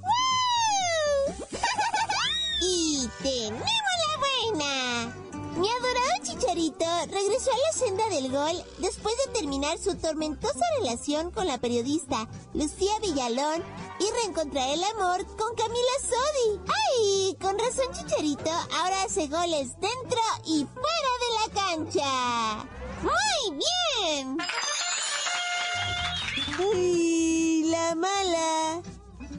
¡Wow! 0.00 1.48
¡Y 2.62 3.08
tenemos 3.22 3.60
la 3.60 4.16
buena! 4.18 5.20
Mi 5.56 5.68
adorado 5.68 6.10
Chicharito 6.22 6.86
regresó 7.10 7.50
a 7.52 7.58
la 7.58 7.72
senda 7.72 8.08
del 8.08 8.30
gol 8.30 8.64
después 8.78 9.14
de 9.26 9.32
terminar 9.38 9.78
su 9.78 9.94
tormentosa 9.96 10.64
relación 10.78 11.30
con 11.30 11.46
la 11.46 11.58
periodista 11.58 12.28
Lucía 12.54 12.92
Villalón 13.02 13.62
y 14.20 14.26
reencontrar 14.26 14.68
el 14.70 14.82
amor 14.84 15.24
con 15.36 15.54
Camila 15.54 15.96
Sodi. 16.02 16.60
¡Ay! 16.66 17.36
Con 17.40 17.58
razón 17.58 17.86
Chicharito 17.92 18.50
ahora 18.50 19.02
hace 19.04 19.26
goles 19.28 19.72
dentro 19.80 20.20
y 20.46 20.66
fuera 20.66 21.12
de 21.20 21.30
la 21.38 21.46
cancha. 21.62 22.66
¡Muy 23.02 23.58
bien! 23.58 24.38
¡Uy! 26.72 27.64
La 27.70 27.94
mala. 27.94 28.82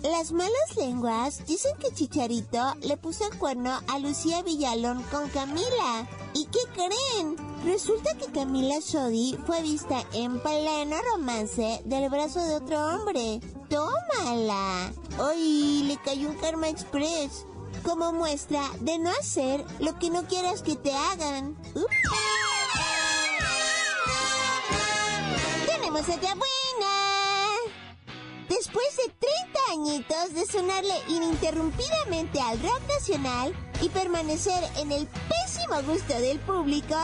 Las 0.04 0.32
malas 0.32 0.76
lenguas 0.78 1.46
dicen 1.46 1.76
que 1.78 1.94
Chicharito 1.94 2.76
le 2.82 2.98
puso 2.98 3.28
el 3.28 3.38
cuerno 3.38 3.80
a 3.88 4.00
Lucía 4.00 4.42
Villalón 4.42 5.04
con 5.04 5.30
Camila. 5.30 6.08
¿Y 6.34 6.46
qué 6.46 6.60
creen? 6.74 7.36
Resulta 7.64 8.18
que 8.18 8.32
Camila 8.32 8.82
Sodi 8.82 9.38
fue 9.46 9.62
vista 9.62 10.04
en 10.14 10.40
pleno 10.40 10.96
romance 11.14 11.82
del 11.86 12.10
brazo 12.10 12.40
de 12.42 12.56
otro 12.56 12.84
hombre. 12.88 13.42
¡Tómala! 13.72 14.92
¡Ay! 15.18 15.84
Le 15.88 15.98
cayó 16.04 16.28
un 16.28 16.36
Karma 16.36 16.68
Express. 16.68 17.46
Como 17.86 18.12
muestra 18.12 18.62
de 18.82 19.00
no 19.00 19.10
hacer 19.12 19.64
lo 19.80 19.98
que 19.98 20.10
no 20.10 20.28
quieras 20.28 20.62
que 20.62 20.76
te 20.76 20.92
hagan. 20.94 21.56
¡Tenemos 25.66 26.02
otra 26.02 26.36
buena! 26.36 27.56
Después 28.50 28.98
de 28.98 29.14
30 29.14 29.60
añitos 29.72 30.34
de 30.34 30.46
sonarle 30.46 30.94
ininterrumpidamente 31.08 32.42
al 32.42 32.62
rock 32.62 32.82
nacional 32.90 33.56
y 33.82 33.88
permanecer 33.88 34.62
en 34.80 34.92
el 34.92 35.08
pésimo 35.08 35.82
gusto 35.84 36.14
del 36.20 36.40
público, 36.42 36.98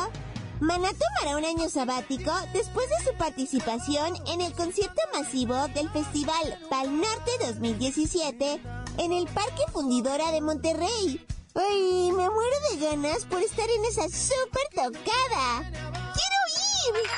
Maná 0.60 0.90
tomará 0.92 1.38
un 1.38 1.46
año 1.46 1.70
sabático 1.70 2.32
después 2.52 2.90
de 2.90 3.12
su 3.12 3.18
participación 3.18 4.16
en 4.26 4.42
el 4.42 4.54
concierto 4.54 5.02
masivo 5.14 5.56
del 5.68 5.88
Festival 5.92 6.60
Pal 6.68 6.98
Norte 6.98 7.32
2017 7.46 8.60
en 8.98 9.14
el 9.14 9.28
Parque 9.28 9.62
Fundidora 9.72 10.32
de 10.32 10.42
Monterrey. 10.42 11.24
¡Ay, 11.54 12.12
me 12.12 12.28
muero 12.30 12.56
de 12.72 12.78
ganas 12.88 13.26
por 13.26 13.42
estar 13.44 13.70
en 13.70 13.86
esa 13.86 14.10
super 14.10 14.64
tocada! 14.74 15.70
¡Quiero 16.16 16.40
ir! 16.88 17.10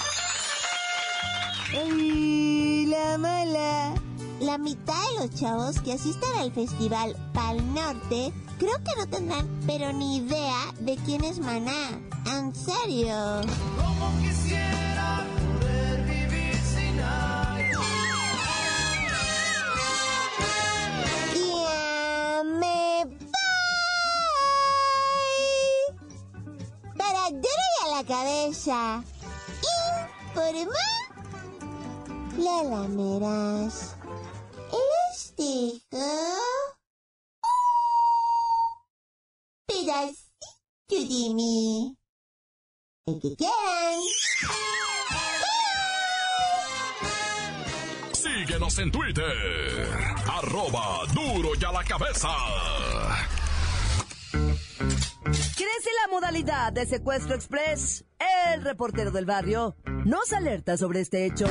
¡Ay, 1.93 2.85
la 2.87 3.17
mala! 3.17 4.08
La 4.39 4.57
mitad 4.57 4.93
de 4.93 5.27
los 5.27 5.35
chavos 5.37 5.81
que 5.81 5.91
asistan 5.91 6.33
al 6.37 6.53
festival 6.53 7.13
Pal 7.33 7.57
Norte 7.73 8.31
creo 8.57 8.77
que 8.85 8.95
no 8.97 9.05
tendrán 9.07 9.59
pero 9.67 9.91
ni 9.91 10.17
idea 10.17 10.73
de 10.79 10.95
quién 11.05 11.25
es 11.25 11.39
Maná. 11.39 11.99
En 12.25 12.55
serio. 12.55 13.41
Como 13.75 14.17
quisiera 14.21 15.25
poder 15.59 16.05
vivir 16.05 16.55
sin 16.55 16.95
Ya 21.35 22.43
me 22.45 23.05
voy. 23.05 23.33
Para 26.97 27.29
y 27.29 27.35
a 27.85 27.87
la 27.97 28.03
cabeza. 28.07 29.03
Informa. 30.33 30.71
La 32.37 32.63
lameras. 32.63 33.98
Pedacito 39.65 40.27
de 40.89 41.33
mí. 41.33 41.95
Síguenos 48.11 48.79
en 48.79 48.91
Twitter. 48.91 49.87
Arroba 50.27 51.05
duro 51.13 51.51
y 51.57 51.63
a 51.63 51.71
la 51.71 51.85
cabeza. 51.85 52.29
Crece 55.23 55.89
la 56.01 56.11
modalidad 56.11 56.73
de 56.73 56.85
secuestro 56.85 57.35
express. 57.35 58.03
El 58.51 58.61
reportero 58.63 59.11
del 59.11 59.25
barrio 59.25 59.77
nos 60.03 60.33
alerta 60.33 60.75
sobre 60.75 60.99
este 60.99 61.25
hecho. 61.25 61.45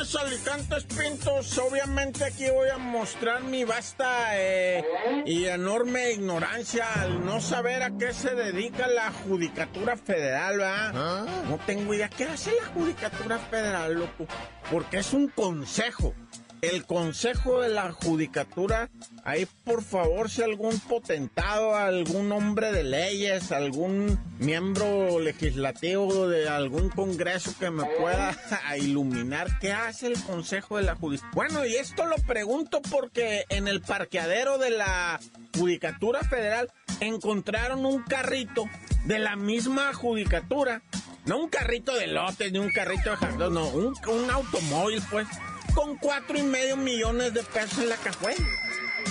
Montes, 0.00 0.16
Alicantes, 0.16 0.84
Pintos. 0.84 1.58
Obviamente 1.58 2.24
aquí 2.24 2.46
voy 2.50 2.70
a 2.70 2.78
mostrar 2.78 3.42
mi 3.42 3.64
vasta 3.64 4.30
eh, 4.32 4.82
y 5.26 5.44
enorme 5.44 6.12
ignorancia 6.12 6.86
al 6.94 7.22
no 7.24 7.38
saber 7.40 7.82
a 7.82 7.90
qué 7.98 8.14
se 8.14 8.34
dedica 8.34 8.86
la 8.86 9.12
Judicatura 9.12 9.98
Federal, 9.98 10.56
¿verdad? 10.56 11.26
No 11.48 11.58
tengo 11.66 11.92
idea. 11.92 12.08
¿Qué 12.08 12.24
hace 12.24 12.50
la 12.52 12.68
Judicatura 12.68 13.38
Federal, 13.38 13.92
loco? 13.92 14.26
Porque 14.70 14.98
es 15.00 15.12
un 15.12 15.28
consejo. 15.28 16.14
El 16.62 16.84
consejo 16.84 17.62
de 17.62 17.70
la 17.70 17.90
judicatura, 17.90 18.90
ahí 19.24 19.46
por 19.64 19.82
favor, 19.82 20.28
si 20.28 20.42
algún 20.42 20.78
potentado, 20.80 21.74
algún 21.74 22.30
hombre 22.32 22.70
de 22.70 22.84
leyes, 22.84 23.50
algún 23.50 24.20
miembro 24.38 25.20
legislativo 25.20 26.28
de 26.28 26.50
algún 26.50 26.90
congreso 26.90 27.54
que 27.58 27.70
me 27.70 27.84
pueda 27.98 28.36
iluminar, 28.78 29.58
¿qué 29.58 29.72
hace 29.72 30.08
el 30.08 30.22
consejo 30.22 30.76
de 30.76 30.82
la 30.82 30.96
judicatura? 30.96 31.32
Bueno, 31.34 31.64
y 31.64 31.76
esto 31.76 32.04
lo 32.04 32.16
pregunto 32.16 32.82
porque 32.90 33.46
en 33.48 33.66
el 33.66 33.80
parqueadero 33.80 34.58
de 34.58 34.70
la 34.70 35.18
judicatura 35.56 36.20
federal 36.20 36.70
encontraron 37.00 37.86
un 37.86 38.02
carrito 38.02 38.68
de 39.06 39.18
la 39.18 39.34
misma 39.34 39.94
judicatura. 39.94 40.82
No 41.24 41.38
un 41.38 41.48
carrito 41.48 41.94
de 41.94 42.06
lotes, 42.06 42.50
ni 42.50 42.58
un 42.58 42.70
carrito 42.70 43.10
de 43.10 43.16
jardín, 43.16 43.54
no, 43.54 43.68
un, 43.68 43.94
un 44.08 44.30
automóvil, 44.30 45.02
pues 45.10 45.26
con 45.74 45.96
cuatro 45.96 46.38
y 46.38 46.42
medio 46.42 46.76
millones 46.76 47.34
de 47.34 47.42
pesos 47.42 47.78
en 47.78 47.88
la 47.88 47.96
cajuela. 47.96 48.46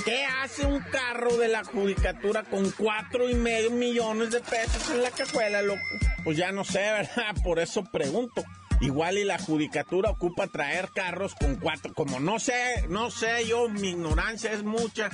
¿Qué 0.06 0.26
hace 0.26 0.66
un 0.66 0.80
carro 0.80 1.38
de 1.38 1.48
la 1.48 1.64
judicatura 1.64 2.44
con 2.44 2.72
cuatro 2.72 3.30
y 3.30 3.36
medio 3.36 3.72
millones 3.72 4.32
de 4.32 4.40
pesos 4.40 4.90
en 4.92 5.04
la 5.04 5.12
cajuela, 5.12 5.62
loco? 5.62 5.82
Pues 6.24 6.38
ya 6.38 6.52
no 6.52 6.64
sé, 6.64 6.80
¿verdad? 6.80 7.36
Por 7.44 7.60
eso 7.60 7.84
pregunto. 7.84 8.44
Igual 8.82 9.18
y 9.18 9.26
la 9.26 9.38
judicatura 9.38 10.10
ocupa 10.10 10.48
traer 10.48 10.90
carros 10.94 11.36
con 11.36 11.56
cuatro, 11.58 11.94
como 11.94 12.22
no 12.22 12.40
sé, 12.40 12.86
no 12.88 13.12
sé 13.12 13.46
yo, 13.46 13.68
mi 13.68 13.90
ignorancia 13.90 14.54
es 14.54 14.64
mucha. 14.64 15.10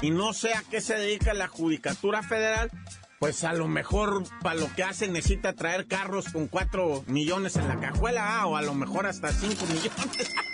y 0.00 0.10
no 0.10 0.32
sé 0.32 0.54
a 0.54 0.62
qué 0.70 0.80
se 0.80 0.94
dedica 0.94 1.34
la 1.34 1.46
Judicatura 1.46 2.22
Federal, 2.22 2.70
pues 3.18 3.44
a 3.44 3.52
lo 3.52 3.68
mejor 3.68 4.24
para 4.40 4.58
lo 4.58 4.74
que 4.74 4.82
hace 4.82 5.08
necesita 5.08 5.52
traer 5.52 5.86
carros 5.86 6.30
con 6.32 6.48
4 6.48 7.04
millones 7.08 7.56
en 7.56 7.68
la 7.68 7.78
cajuela, 7.78 8.40
ah, 8.40 8.46
o 8.46 8.56
a 8.56 8.62
lo 8.62 8.72
mejor 8.72 9.06
hasta 9.06 9.30
5 9.30 9.66
millones. 9.66 10.32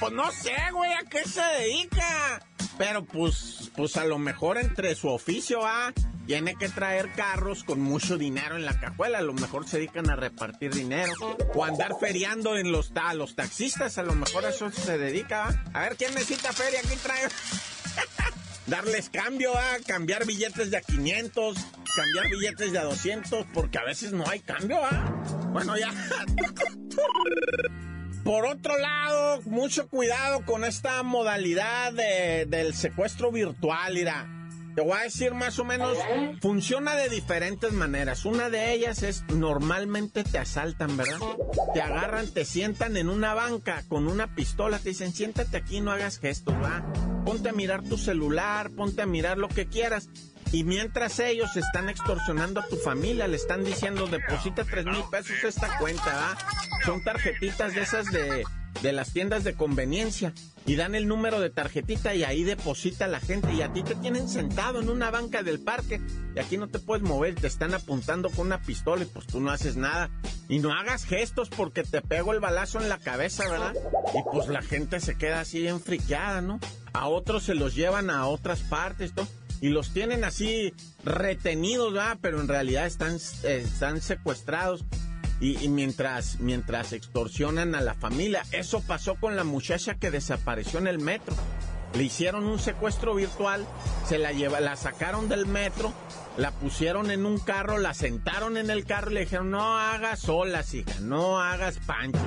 pues 0.00 0.12
no 0.12 0.30
sé, 0.30 0.56
güey, 0.72 0.92
a 0.92 1.02
qué 1.08 1.24
se 1.24 1.42
dedica. 1.42 2.40
Pero 2.76 3.04
pues, 3.04 3.70
pues 3.76 3.96
a 3.96 4.04
lo 4.04 4.18
mejor 4.18 4.58
entre 4.58 4.94
su 4.94 5.08
oficio, 5.08 5.60
ah, 5.64 5.92
tiene 6.26 6.54
que 6.54 6.68
traer 6.68 7.10
carros 7.12 7.64
con 7.64 7.80
mucho 7.80 8.16
dinero 8.16 8.56
en 8.56 8.64
la 8.64 8.78
cajuela. 8.78 9.18
A 9.18 9.22
lo 9.22 9.32
mejor 9.32 9.66
se 9.66 9.78
dedican 9.78 10.08
a 10.10 10.16
repartir 10.16 10.72
dinero. 10.74 11.12
O 11.54 11.64
andar 11.64 11.96
feriando 11.98 12.56
en 12.56 12.70
los, 12.70 12.92
a 12.94 13.14
los 13.14 13.34
taxistas. 13.34 13.98
A 13.98 14.02
lo 14.02 14.14
mejor 14.14 14.44
eso 14.44 14.70
se 14.70 14.98
dedica. 14.98 15.48
¿ah? 15.48 15.64
A 15.72 15.80
ver, 15.80 15.96
¿quién 15.96 16.14
necesita 16.14 16.52
feria? 16.52 16.80
¿Quién 16.86 16.98
trae? 17.00 17.28
Darles 18.66 19.08
cambio, 19.08 19.56
a 19.56 19.78
cambiar 19.86 20.26
billetes 20.26 20.70
de 20.70 20.76
a 20.76 20.82
500, 20.82 21.56
cambiar 21.96 22.28
billetes 22.28 22.72
de 22.72 22.78
a 22.78 22.84
200, 22.84 23.46
porque 23.54 23.78
a 23.78 23.84
veces 23.84 24.12
no 24.12 24.28
hay 24.28 24.40
cambio, 24.40 24.84
¿ah? 24.84 25.10
Bueno, 25.50 25.78
ya. 25.78 25.90
Por 28.28 28.44
otro 28.44 28.76
lado, 28.76 29.40
mucho 29.46 29.88
cuidado 29.88 30.44
con 30.44 30.62
esta 30.62 31.02
modalidad 31.02 31.94
de- 31.94 32.44
del 32.46 32.74
secuestro 32.74 33.32
virtual, 33.32 33.96
Ira. 33.96 34.28
Te 34.74 34.82
voy 34.82 34.98
a 34.98 35.04
decir 35.04 35.32
más 35.32 35.58
o 35.58 35.64
menos, 35.64 35.96
funciona 36.42 36.94
de 36.94 37.08
diferentes 37.08 37.72
maneras. 37.72 38.26
Una 38.26 38.50
de 38.50 38.74
ellas 38.74 39.02
es 39.02 39.24
normalmente 39.34 40.24
te 40.24 40.36
asaltan, 40.36 40.94
¿verdad? 40.98 41.16
Te 41.72 41.80
agarran, 41.80 42.28
te 42.28 42.44
sientan 42.44 42.98
en 42.98 43.08
una 43.08 43.32
banca 43.32 43.82
con 43.88 44.06
una 44.06 44.34
pistola, 44.34 44.78
te 44.78 44.90
dicen, 44.90 45.14
siéntate 45.14 45.56
aquí, 45.56 45.80
no 45.80 45.90
hagas 45.90 46.18
gestos, 46.18 46.54
va. 46.56 46.84
Ponte 47.24 47.48
a 47.48 47.52
mirar 47.54 47.82
tu 47.82 47.96
celular, 47.96 48.68
ponte 48.76 49.00
a 49.00 49.06
mirar 49.06 49.38
lo 49.38 49.48
que 49.48 49.66
quieras. 49.68 50.10
Y 50.50 50.64
mientras 50.64 51.18
ellos 51.20 51.56
están 51.56 51.88
extorsionando 51.90 52.60
a 52.60 52.66
tu 52.66 52.76
familia, 52.76 53.28
le 53.28 53.36
están 53.36 53.64
diciendo, 53.64 54.06
deposita 54.06 54.64
tres 54.64 54.86
mil 54.86 55.04
pesos 55.10 55.36
esta 55.44 55.78
cuenta, 55.78 56.06
¿va? 56.06 56.38
Son 56.86 57.04
tarjetitas 57.04 57.74
de 57.74 57.82
esas 57.82 58.06
de, 58.06 58.44
de 58.80 58.92
las 58.92 59.12
tiendas 59.12 59.44
de 59.44 59.54
conveniencia. 59.54 60.32
Y 60.64 60.76
dan 60.76 60.94
el 60.94 61.08
número 61.08 61.40
de 61.40 61.48
tarjetita 61.48 62.14
y 62.14 62.24
ahí 62.24 62.44
deposita 62.44 63.08
la 63.08 63.20
gente. 63.20 63.52
Y 63.54 63.62
a 63.62 63.72
ti 63.72 63.82
te 63.82 63.94
tienen 63.94 64.28
sentado 64.28 64.80
en 64.80 64.90
una 64.90 65.10
banca 65.10 65.42
del 65.42 65.60
parque. 65.60 66.00
Y 66.34 66.38
aquí 66.38 66.56
no 66.58 66.68
te 66.68 66.78
puedes 66.78 67.02
mover, 67.02 67.34
te 67.34 67.46
están 67.46 67.72
apuntando 67.72 68.28
con 68.30 68.46
una 68.46 68.60
pistola 68.60 69.02
y 69.02 69.06
pues 69.06 69.26
tú 69.26 69.40
no 69.40 69.50
haces 69.50 69.76
nada. 69.76 70.10
Y 70.48 70.58
no 70.58 70.72
hagas 70.72 71.04
gestos 71.04 71.48
porque 71.48 71.84
te 71.84 72.02
pego 72.02 72.32
el 72.32 72.40
balazo 72.40 72.80
en 72.80 72.88
la 72.88 72.98
cabeza, 72.98 73.48
¿verdad? 73.48 73.74
Y 74.14 74.22
pues 74.30 74.48
la 74.48 74.62
gente 74.62 75.00
se 75.00 75.16
queda 75.16 75.40
así 75.40 75.60
bien 75.60 75.80
friqueada, 75.80 76.40
¿no? 76.40 76.60
A 76.92 77.08
otros 77.08 77.44
se 77.44 77.54
los 77.54 77.74
llevan 77.74 78.10
a 78.10 78.26
otras 78.26 78.60
partes, 78.60 79.14
¿no? 79.16 79.26
Y 79.60 79.68
los 79.68 79.92
tienen 79.92 80.24
así 80.24 80.72
retenidos, 81.04 81.92
¿verdad? 81.92 82.18
Pero 82.20 82.40
en 82.40 82.48
realidad 82.48 82.86
están, 82.86 83.16
están 83.44 84.00
secuestrados. 84.00 84.84
Y, 85.40 85.56
y 85.64 85.68
mientras, 85.68 86.40
mientras 86.40 86.92
extorsionan 86.92 87.76
a 87.76 87.80
la 87.80 87.94
familia. 87.94 88.42
Eso 88.50 88.82
pasó 88.82 89.14
con 89.14 89.36
la 89.36 89.44
muchacha 89.44 89.94
que 89.94 90.10
desapareció 90.10 90.80
en 90.80 90.88
el 90.88 90.98
metro. 90.98 91.36
Le 91.94 92.02
hicieron 92.02 92.44
un 92.44 92.58
secuestro 92.58 93.14
virtual, 93.14 93.64
se 94.06 94.18
la 94.18 94.32
lleva, 94.32 94.60
la 94.60 94.76
sacaron 94.76 95.28
del 95.28 95.46
metro, 95.46 95.92
la 96.36 96.50
pusieron 96.50 97.10
en 97.10 97.24
un 97.24 97.38
carro, 97.38 97.78
la 97.78 97.94
sentaron 97.94 98.56
en 98.56 98.70
el 98.70 98.84
carro 98.84 99.10
y 99.10 99.14
le 99.14 99.20
dijeron, 99.20 99.50
no 99.50 99.78
hagas 99.78 100.20
solas, 100.20 100.74
hija, 100.74 101.00
no 101.00 101.40
hagas 101.40 101.78
pancho. 101.86 102.18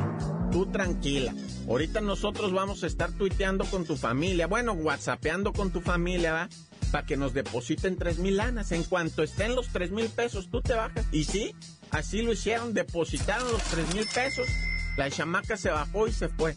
Tú 0.52 0.66
tranquila. 0.66 1.34
Ahorita 1.68 2.02
nosotros 2.02 2.52
vamos 2.52 2.84
a 2.84 2.88
estar 2.88 3.12
tuiteando 3.12 3.66
con 3.66 3.86
tu 3.86 3.96
familia, 3.96 4.48
bueno, 4.48 4.74
whatsappeando 4.74 5.54
con 5.54 5.72
tu 5.72 5.80
familia, 5.80 6.34
¿va? 6.34 6.50
Para 6.91 7.05
que 7.05 7.17
nos 7.17 7.33
depositen 7.33 7.98
tres 7.98 8.19
mil 8.19 8.38
lanas. 8.38 8.71
En 8.71 8.83
cuanto 8.83 9.24
estén 9.24 9.55
los 9.55 9.69
tres 9.69 9.91
mil 9.91 10.10
pesos, 10.10 10.50
tú 10.50 10.62
te 10.62 10.74
bajas. 10.74 11.05
Y 11.12 11.24
sí, 11.24 11.55
así 11.89 12.21
lo 12.21 12.33
hicieron, 12.33 12.74
depositaron 12.74 13.51
los 13.51 13.63
tres 13.63 13.93
mil 13.93 14.05
pesos. 14.13 14.48
La 14.98 15.10
chamaca 15.10 15.57
se 15.57 15.69
bajó 15.69 16.07
y 16.07 16.12
se 16.12 16.29
fue. 16.29 16.55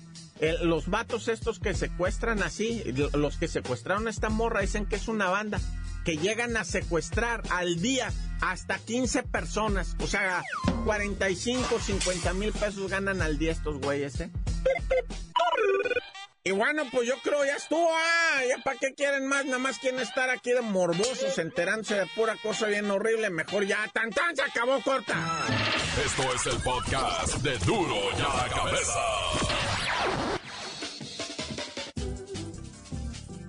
Los 0.63 0.89
vatos 0.89 1.29
estos 1.29 1.61
que 1.61 1.75
secuestran 1.75 2.43
así, 2.43 2.83
los 3.15 3.37
que 3.37 3.49
secuestraron 3.49 4.09
a 4.09 4.11
esta 4.11 4.29
morra, 4.29 4.61
dicen 4.61 4.87
que 4.87 4.97
es 4.97 5.09
una 5.09 5.29
banda 5.29 5.61
que 6.05 6.19
llegan 6.19 6.57
a 6.57 6.65
secuestrar 6.65 7.43
al 7.51 7.81
día 7.81 8.13
hasta 8.41 8.79
15 8.79 9.23
personas. 9.23 9.97
O 10.01 10.07
sea, 10.07 10.43
45, 10.85 11.79
50 11.81 12.35
mil 12.35 12.53
pesos 12.53 12.91
ganan 12.91 13.23
al 13.23 13.39
día 13.39 13.53
estos 13.53 13.81
güeyes, 13.81 14.21
¿eh? 14.21 14.31
Y 16.47 16.51
bueno, 16.51 16.83
pues 16.93 17.09
yo 17.09 17.15
creo 17.23 17.43
ya 17.47 17.57
estuvo, 17.57 17.89
ah, 17.91 18.43
ya 18.47 18.63
para 18.63 18.79
qué 18.79 18.93
quieren 18.93 19.27
más, 19.27 19.47
nada 19.47 19.59
más 19.59 19.79
quieren 19.79 19.99
estar 20.01 20.29
aquí 20.29 20.51
de 20.51 20.61
morbosos, 20.61 21.39
enterándose 21.39 21.95
de 21.95 22.07
pura 22.15 22.37
cosa 22.43 22.67
bien 22.67 22.91
horrible, 22.91 23.31
mejor 23.31 23.65
ya, 23.65 23.89
tan 23.95 24.11
tan, 24.11 24.37
se 24.37 24.43
acabó 24.43 24.79
corta. 24.83 25.15
Esto 26.05 26.23
es 26.35 26.55
el 26.55 26.61
podcast 26.61 27.37
de 27.37 27.57
Duro 27.61 27.97
y 28.11 28.21
a 28.21 28.29
la 28.37 28.55
Cabeza. 28.55 29.01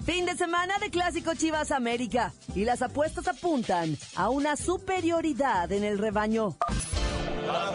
Fin 0.05 0.25
de 0.25 0.37
semana 0.37 0.77
de 0.79 0.89
Clásico 0.89 1.35
Chivas 1.35 1.71
América 1.71 2.31
y 2.55 2.63
las 2.63 2.81
apuestas 2.81 3.27
apuntan 3.27 3.97
a 4.15 4.29
una 4.29 4.55
superioridad 4.55 5.69
en 5.69 5.83
el 5.83 5.97
rebaño. 5.97 6.55
¡La 7.45 7.71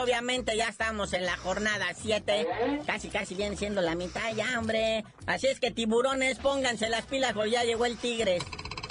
Obviamente 0.00 0.56
ya 0.56 0.68
estamos 0.68 1.12
en 1.12 1.26
la 1.26 1.36
jornada 1.36 1.86
7. 1.94 2.46
Casi, 2.86 3.08
casi 3.08 3.34
viene 3.34 3.56
siendo 3.56 3.82
la 3.82 3.94
mitad 3.94 4.32
ya, 4.34 4.58
hombre. 4.58 5.04
Así 5.26 5.46
es 5.46 5.60
que 5.60 5.70
tiburones, 5.70 6.38
pónganse 6.38 6.88
las 6.88 7.04
pilas 7.04 7.34
porque 7.34 7.50
ya 7.50 7.64
llegó 7.64 7.84
el 7.84 7.98
Tigres. 7.98 8.42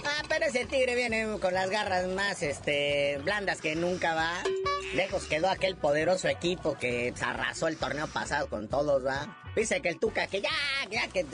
Ah, 0.05 0.23
pero 0.29 0.45
ese 0.45 0.65
tigre 0.65 0.95
viene 0.95 1.39
con 1.39 1.53
las 1.53 1.69
garras 1.69 2.07
más, 2.07 2.41
este, 2.43 3.19
blandas 3.23 3.59
que 3.59 3.75
nunca 3.75 4.13
va. 4.13 4.33
Lejos 4.93 5.25
quedó 5.25 5.49
aquel 5.49 5.75
poderoso 5.75 6.27
equipo 6.27 6.77
que 6.77 7.13
arrasó 7.21 7.67
el 7.67 7.77
torneo 7.77 8.07
pasado 8.07 8.47
con 8.47 8.67
todos, 8.67 9.05
va. 9.05 9.35
Dice 9.55 9.81
que 9.81 9.89
el 9.89 9.99
Tuca, 9.99 10.27
que 10.27 10.41
ya, 10.41 10.49
ya, 10.89 11.07
que 11.09 11.25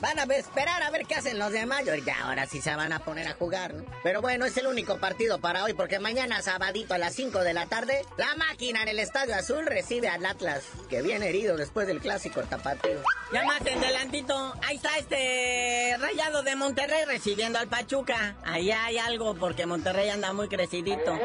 van 0.00 0.18
a 0.18 0.26
ver- 0.26 0.40
esperar 0.40 0.82
a 0.82 0.90
ver 0.90 1.06
qué 1.06 1.16
hacen 1.16 1.38
los 1.38 1.50
demás. 1.50 1.84
Yo, 1.84 1.94
Ya, 1.96 2.22
ahora 2.22 2.46
sí 2.46 2.60
se 2.60 2.74
van 2.76 2.92
a 2.92 3.00
poner 3.00 3.26
a 3.26 3.34
jugar, 3.34 3.74
¿no? 3.74 3.84
Pero 4.02 4.20
bueno, 4.20 4.44
es 4.46 4.56
el 4.58 4.66
único 4.66 4.98
partido 4.98 5.38
para 5.40 5.64
hoy 5.64 5.72
porque 5.74 5.98
mañana, 5.98 6.40
sabadito 6.42 6.94
a 6.94 6.98
las 6.98 7.14
5 7.14 7.40
de 7.40 7.54
la 7.54 7.66
tarde, 7.66 8.02
la 8.16 8.34
máquina 8.36 8.82
en 8.82 8.88
el 8.88 8.98
Estadio 9.00 9.34
Azul 9.34 9.66
recibe 9.66 10.08
al 10.08 10.24
Atlas, 10.24 10.62
que 10.88 11.02
viene 11.02 11.28
herido 11.28 11.56
después 11.56 11.86
del 11.86 12.00
clásico 12.00 12.42
tapatío. 12.42 13.02
Ya 13.32 13.42
más 13.44 13.60
en 13.66 13.80
delantito, 13.80 14.54
ahí 14.66 14.76
está 14.76 14.96
este 14.98 15.96
rayado 15.98 16.42
de 16.42 16.54
Monterrey 16.54 17.04
recibiendo 17.06 17.58
al 17.58 17.68
Pachuca. 17.68 18.36
Ahí 18.44 18.70
hay 18.70 18.98
algo 18.98 19.34
porque 19.34 19.66
Monterrey 19.66 20.10
anda 20.10 20.32
muy 20.32 20.48
crecidito. 20.48 21.18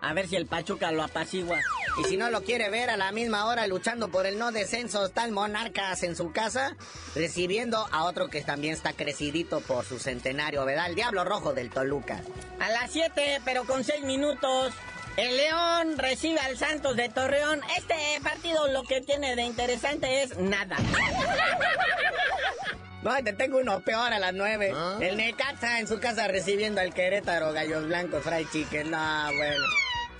A 0.00 0.12
ver 0.12 0.28
si 0.28 0.36
el 0.36 0.46
Pachuca 0.46 0.92
lo 0.92 1.02
apacigua. 1.02 1.58
Y 2.00 2.04
si 2.04 2.16
no 2.16 2.30
lo 2.30 2.42
quiere 2.42 2.70
ver 2.70 2.90
a 2.90 2.96
la 2.96 3.10
misma 3.12 3.46
hora 3.46 3.66
luchando 3.66 4.08
por 4.08 4.26
el 4.26 4.38
no 4.38 4.52
descenso, 4.52 5.06
está 5.06 5.24
el 5.24 5.32
Monarcas 5.32 6.02
en 6.04 6.14
su 6.14 6.32
casa, 6.32 6.76
recibiendo 7.14 7.88
a 7.90 8.04
otro 8.04 8.28
que 8.28 8.40
también 8.42 8.74
está 8.74 8.92
crecidito 8.92 9.60
por 9.60 9.84
su 9.84 9.98
centenario, 9.98 10.64
¿verdad? 10.64 10.88
El 10.88 10.94
Diablo 10.94 11.24
Rojo 11.24 11.52
del 11.52 11.70
Toluca. 11.70 12.22
A 12.60 12.70
las 12.70 12.90
7, 12.92 13.40
pero 13.44 13.64
con 13.64 13.82
6 13.84 14.04
minutos. 14.04 14.72
El 15.16 15.36
León 15.36 15.98
recibe 15.98 16.38
al 16.38 16.56
Santos 16.56 16.96
de 16.96 17.08
Torreón. 17.08 17.60
Este 17.76 17.96
partido 18.22 18.68
lo 18.68 18.84
que 18.84 19.00
tiene 19.00 19.34
de 19.34 19.42
interesante 19.42 20.22
es 20.22 20.38
nada. 20.38 20.76
No, 23.02 23.14
te 23.22 23.32
tengo 23.32 23.58
uno 23.58 23.80
peor 23.80 24.12
a 24.12 24.18
las 24.18 24.34
9. 24.34 24.74
El 25.00 25.16
Necaxa 25.16 25.78
en 25.78 25.86
su 25.86 26.00
casa 26.00 26.26
recibiendo 26.26 26.80
al 26.80 26.92
Querétaro 26.92 27.52
Gallos 27.52 27.86
Blancos 27.86 28.24
Fried 28.24 28.48
Chicken. 28.52 28.90
No, 28.90 29.24
bueno. 29.36 29.64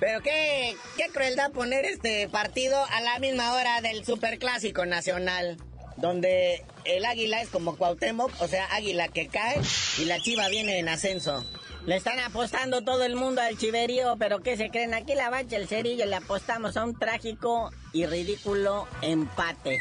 Pero 0.01 0.21
qué, 0.23 0.77
qué 0.97 1.07
crueldad 1.13 1.51
poner 1.51 1.85
este 1.85 2.29
partido 2.29 2.85
a 2.91 3.01
la 3.01 3.19
misma 3.19 3.53
hora 3.55 3.81
del 3.81 4.05
Superclásico 4.05 4.87
Nacional. 4.87 5.57
Donde 5.97 6.65
el 6.85 7.05
águila 7.05 7.43
es 7.43 7.49
como 7.49 7.77
Cuauhtémoc, 7.77 8.31
o 8.41 8.47
sea, 8.47 8.67
águila 8.73 9.09
que 9.09 9.27
cae 9.27 9.61
y 9.99 10.05
la 10.05 10.21
chiva 10.21 10.49
viene 10.49 10.79
en 10.79 10.89
ascenso. 10.89 11.45
Le 11.89 11.97
están 11.97 12.19
apostando 12.19 12.83
todo 12.83 13.03
el 13.05 13.17
mundo 13.17 13.41
al 13.41 13.57
chiverío, 13.57 14.17
pero 14.19 14.41
¿qué 14.41 14.59
se 14.59 14.69
creen? 14.69 14.93
Aquí 14.93 15.15
la 15.15 15.31
bacha 15.31 15.57
el 15.57 15.67
cerillo 15.67 16.05
le 16.05 16.17
apostamos 16.17 16.77
a 16.77 16.85
un 16.85 16.95
trágico 16.95 17.71
y 17.95 18.05
ridículo 18.05 18.87
empate. 19.01 19.79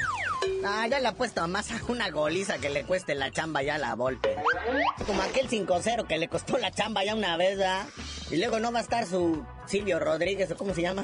Ah, 0.64 0.88
ya 0.88 1.02
le 1.02 1.10
apuesto 1.10 1.46
más 1.50 1.70
a 1.70 1.82
una 1.90 2.10
goliza 2.10 2.60
que 2.60 2.70
le 2.70 2.86
cueste 2.86 3.14
la 3.14 3.30
chamba 3.32 3.62
ya 3.62 3.76
a 3.76 3.78
la 3.78 3.94
Volpe. 3.96 4.38
Como 5.06 5.22
aquel 5.22 5.50
5-0 5.50 6.08
que 6.08 6.18
le 6.18 6.30
costó 6.30 6.58
la 6.58 6.72
chamba 6.72 7.04
ya 7.04 7.14
una 7.14 7.36
vez, 7.36 7.58
¿verdad? 7.58 7.86
Y 8.32 8.38
luego 8.38 8.62
no 8.62 8.72
va 8.72 8.80
a 8.80 8.84
estar 8.84 9.06
su 9.06 9.46
Silvio 9.66 10.00
Rodríguez, 10.00 10.50
¿o 10.52 10.56
cómo 10.56 10.74
se 10.74 10.84
llama? 10.84 11.04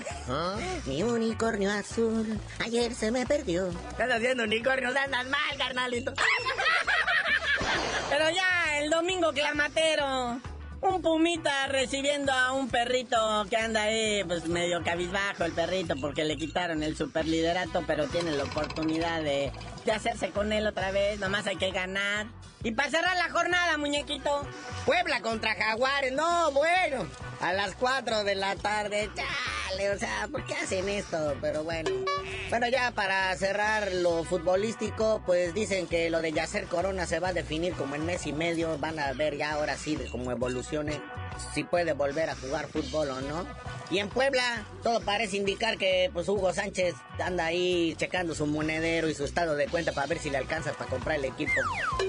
Mi 0.85 1.03
unicornio 1.03 1.69
azul, 1.69 2.39
ayer 2.59 2.95
se 2.95 3.11
me 3.11 3.25
perdió. 3.25 3.67
Estás 3.89 4.09
haciendo 4.09 4.45
unicornios, 4.45 4.95
andas 4.95 5.27
mal, 5.27 5.57
carnalito. 5.57 6.13
Pero 8.09 8.29
ya, 8.29 8.79
el 8.79 8.89
domingo 8.89 9.33
clamatero. 9.33 10.39
Un 10.83 11.01
pumita 11.01 11.67
recibiendo 11.67 12.33
a 12.33 12.51
un 12.51 12.67
perrito 12.67 13.17
que 13.49 13.55
anda 13.55 13.83
ahí, 13.83 14.21
pues 14.25 14.47
medio 14.47 14.83
cabizbajo 14.83 15.45
el 15.45 15.53
perrito 15.53 15.95
porque 15.95 16.25
le 16.25 16.35
quitaron 16.35 16.83
el 16.83 16.97
superliderato, 16.97 17.83
pero 17.87 18.07
tiene 18.07 18.31
la 18.31 18.43
oportunidad 18.43 19.23
de, 19.23 19.53
de 19.85 19.91
hacerse 19.93 20.31
con 20.31 20.51
él 20.51 20.67
otra 20.67 20.91
vez. 20.91 21.21
Nomás 21.21 21.47
hay 21.47 21.55
que 21.55 21.71
ganar. 21.71 22.27
Y 22.63 22.71
para 22.71 22.89
cerrar 22.89 23.17
la 23.17 23.29
jornada, 23.29 23.77
muñequito. 23.77 24.47
Puebla 24.85 25.21
contra 25.21 25.53
Jaguares. 25.53 26.13
No, 26.13 26.51
bueno. 26.51 27.05
A 27.41 27.51
las 27.51 27.75
4 27.75 28.23
de 28.23 28.35
la 28.35 28.55
tarde. 28.55 29.09
Chale, 29.13 29.89
o 29.91 29.99
sea, 29.99 30.29
¿por 30.31 30.45
qué 30.45 30.55
hacen 30.55 30.87
esto? 30.87 31.35
Pero 31.41 31.65
bueno. 31.65 31.91
Bueno, 32.49 32.69
ya 32.69 32.91
para 32.91 33.35
cerrar 33.35 33.91
lo 33.91 34.23
futbolístico, 34.23 35.21
pues 35.25 35.53
dicen 35.53 35.87
que 35.87 36.09
lo 36.09 36.21
de 36.21 36.31
Yacer 36.31 36.67
Corona 36.67 37.05
se 37.05 37.19
va 37.19 37.29
a 37.29 37.33
definir 37.33 37.73
como 37.73 37.95
en 37.95 38.05
mes 38.05 38.25
y 38.27 38.31
medio. 38.31 38.77
Van 38.77 38.97
a 38.97 39.11
ver 39.11 39.35
ya 39.35 39.53
ahora 39.53 39.75
sí 39.75 39.97
de 39.97 40.09
cómo 40.09 40.31
evolucione. 40.31 41.01
Si 41.53 41.65
puede 41.65 41.93
volver 41.93 42.29
a 42.29 42.35
jugar 42.35 42.67
fútbol 42.67 43.09
o 43.09 43.21
no. 43.21 43.45
Y 43.89 43.99
en 43.99 44.09
Puebla, 44.09 44.65
todo 44.81 45.01
parece 45.01 45.37
indicar 45.37 45.77
que 45.77 46.09
pues 46.13 46.27
Hugo 46.29 46.53
Sánchez 46.53 46.95
anda 47.19 47.45
ahí 47.45 47.95
checando 47.97 48.33
su 48.33 48.47
monedero 48.47 49.09
y 49.09 49.13
su 49.13 49.25
estado 49.25 49.55
de 49.55 49.67
cuenta 49.67 49.91
para 49.91 50.07
ver 50.07 50.19
si 50.19 50.29
le 50.29 50.37
alcanza 50.37 50.73
para 50.73 50.89
comprar 50.89 51.19
el 51.19 51.25
equipo. 51.25 51.51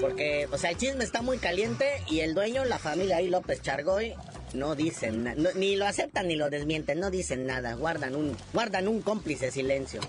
Porque, 0.01 0.44
o 0.51 0.57
sea, 0.57 0.71
el 0.71 0.77
chisme 0.77 1.03
está 1.03 1.21
muy 1.21 1.37
caliente 1.37 1.85
y 2.09 2.19
el 2.21 2.33
dueño, 2.33 2.65
la 2.65 2.79
familia 2.79 3.17
ahí, 3.17 3.29
López 3.29 3.61
Chargoy, 3.61 4.13
no 4.53 4.75
dicen 4.75 5.23
nada. 5.23 5.51
ni 5.55 5.75
lo 5.75 5.85
aceptan 5.85 6.27
ni 6.27 6.35
lo 6.35 6.49
desmienten, 6.49 6.99
no 6.99 7.11
dicen 7.11 7.45
nada. 7.45 7.73
Guardan 7.75 8.15
un, 8.15 8.35
guardan 8.53 8.87
un 8.87 9.01
cómplice 9.01 9.51
silencio. 9.51 10.01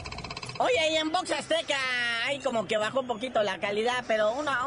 Oye, 0.59 0.92
y 0.92 0.97
en 0.97 1.12
Box 1.12 1.33
Azteca 1.33 1.77
hay 2.25 2.38
como 2.38 2.66
que 2.66 2.79
bajó 2.79 3.01
un 3.01 3.07
poquito 3.07 3.42
la 3.42 3.59
calidad, 3.59 4.05
pero 4.09 4.33
una, 4.33 4.59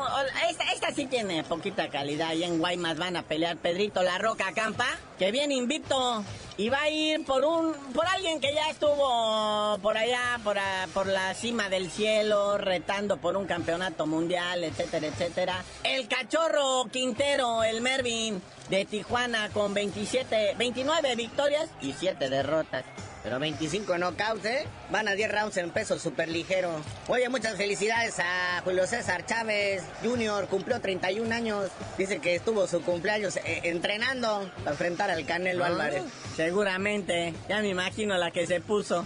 esta, 0.50 0.72
esta 0.72 0.92
sí 0.92 1.08
tiene 1.08 1.44
poquita 1.44 1.90
calidad. 1.90 2.34
Y 2.34 2.44
en 2.44 2.60
Guaymas 2.60 2.98
van 2.98 3.18
a 3.18 3.24
pelear 3.24 3.58
Pedrito 3.58 4.04
La 4.04 4.20
Roca 4.20 4.52
Campa, 4.54 4.88
que 5.18 5.32
viene 5.32 5.56
invicto 5.56 6.24
y 6.58 6.70
va 6.70 6.82
a 6.82 6.90
ir 6.90 7.26
por 7.26 7.44
un 7.44 7.74
por 7.94 8.06
alguien 8.06 8.40
que 8.40 8.54
ya 8.54 8.70
estuvo 8.70 9.80
por 9.82 9.98
allá, 9.98 10.40
por, 10.44 10.58
por 10.94 11.08
la 11.08 11.34
cima 11.34 11.70
del 11.70 11.90
cielo, 11.90 12.60
retando 12.60 13.18
por 13.18 13.36
un 13.36 13.48
campeonato 13.48 14.06
mundial, 14.06 14.64
etcétera, 14.64 15.08
etcétera. 15.08 15.64
El 15.84 16.08
cachorro 16.08 16.86
Quintero, 16.92 17.64
el 17.64 17.82
Mervin 17.82 18.42
de 18.70 18.86
Tijuana 18.86 19.50
con 19.50 19.74
27, 19.74 20.54
29 20.56 21.16
victorias 21.16 21.70
y 21.82 21.94
7 21.94 22.30
derrotas. 22.30 22.86
Pero 23.22 23.38
25 23.38 23.98
knockouts, 23.98 24.46
¿eh? 24.46 24.66
Van 24.92 25.08
a 25.08 25.12
10 25.14 25.32
rounds 25.32 25.58
en 25.58 25.72
peso 25.72 26.00
super 26.00 26.30
ligero. 26.30 26.72
Oye, 27.08 27.28
muchas 27.28 27.56
felicidades 27.58 28.18
a 28.20 28.62
Julio 28.64 28.88
César 28.88 29.26
Chávez 29.26 29.84
Jr. 30.04 30.48
Cumplió 30.48 30.80
31 30.80 31.36
años. 31.36 31.70
Dice 31.98 32.20
que 32.20 32.36
estuvo 32.36 32.66
su 32.66 32.82
cumpleaños 32.82 33.36
eh, 33.38 33.60
entrenando 33.64 34.50
para 34.60 34.72
enfrentar 34.72 35.12
al 35.12 35.26
Canelo 35.26 35.66
Ah. 35.66 35.68
Álvarez. 35.68 36.04
Seguramente. 36.36 37.34
Ya 37.50 37.60
me 37.62 37.68
imagino 37.68 38.18
la 38.18 38.32
que 38.32 38.48
se 38.48 38.62
puso. 38.62 39.06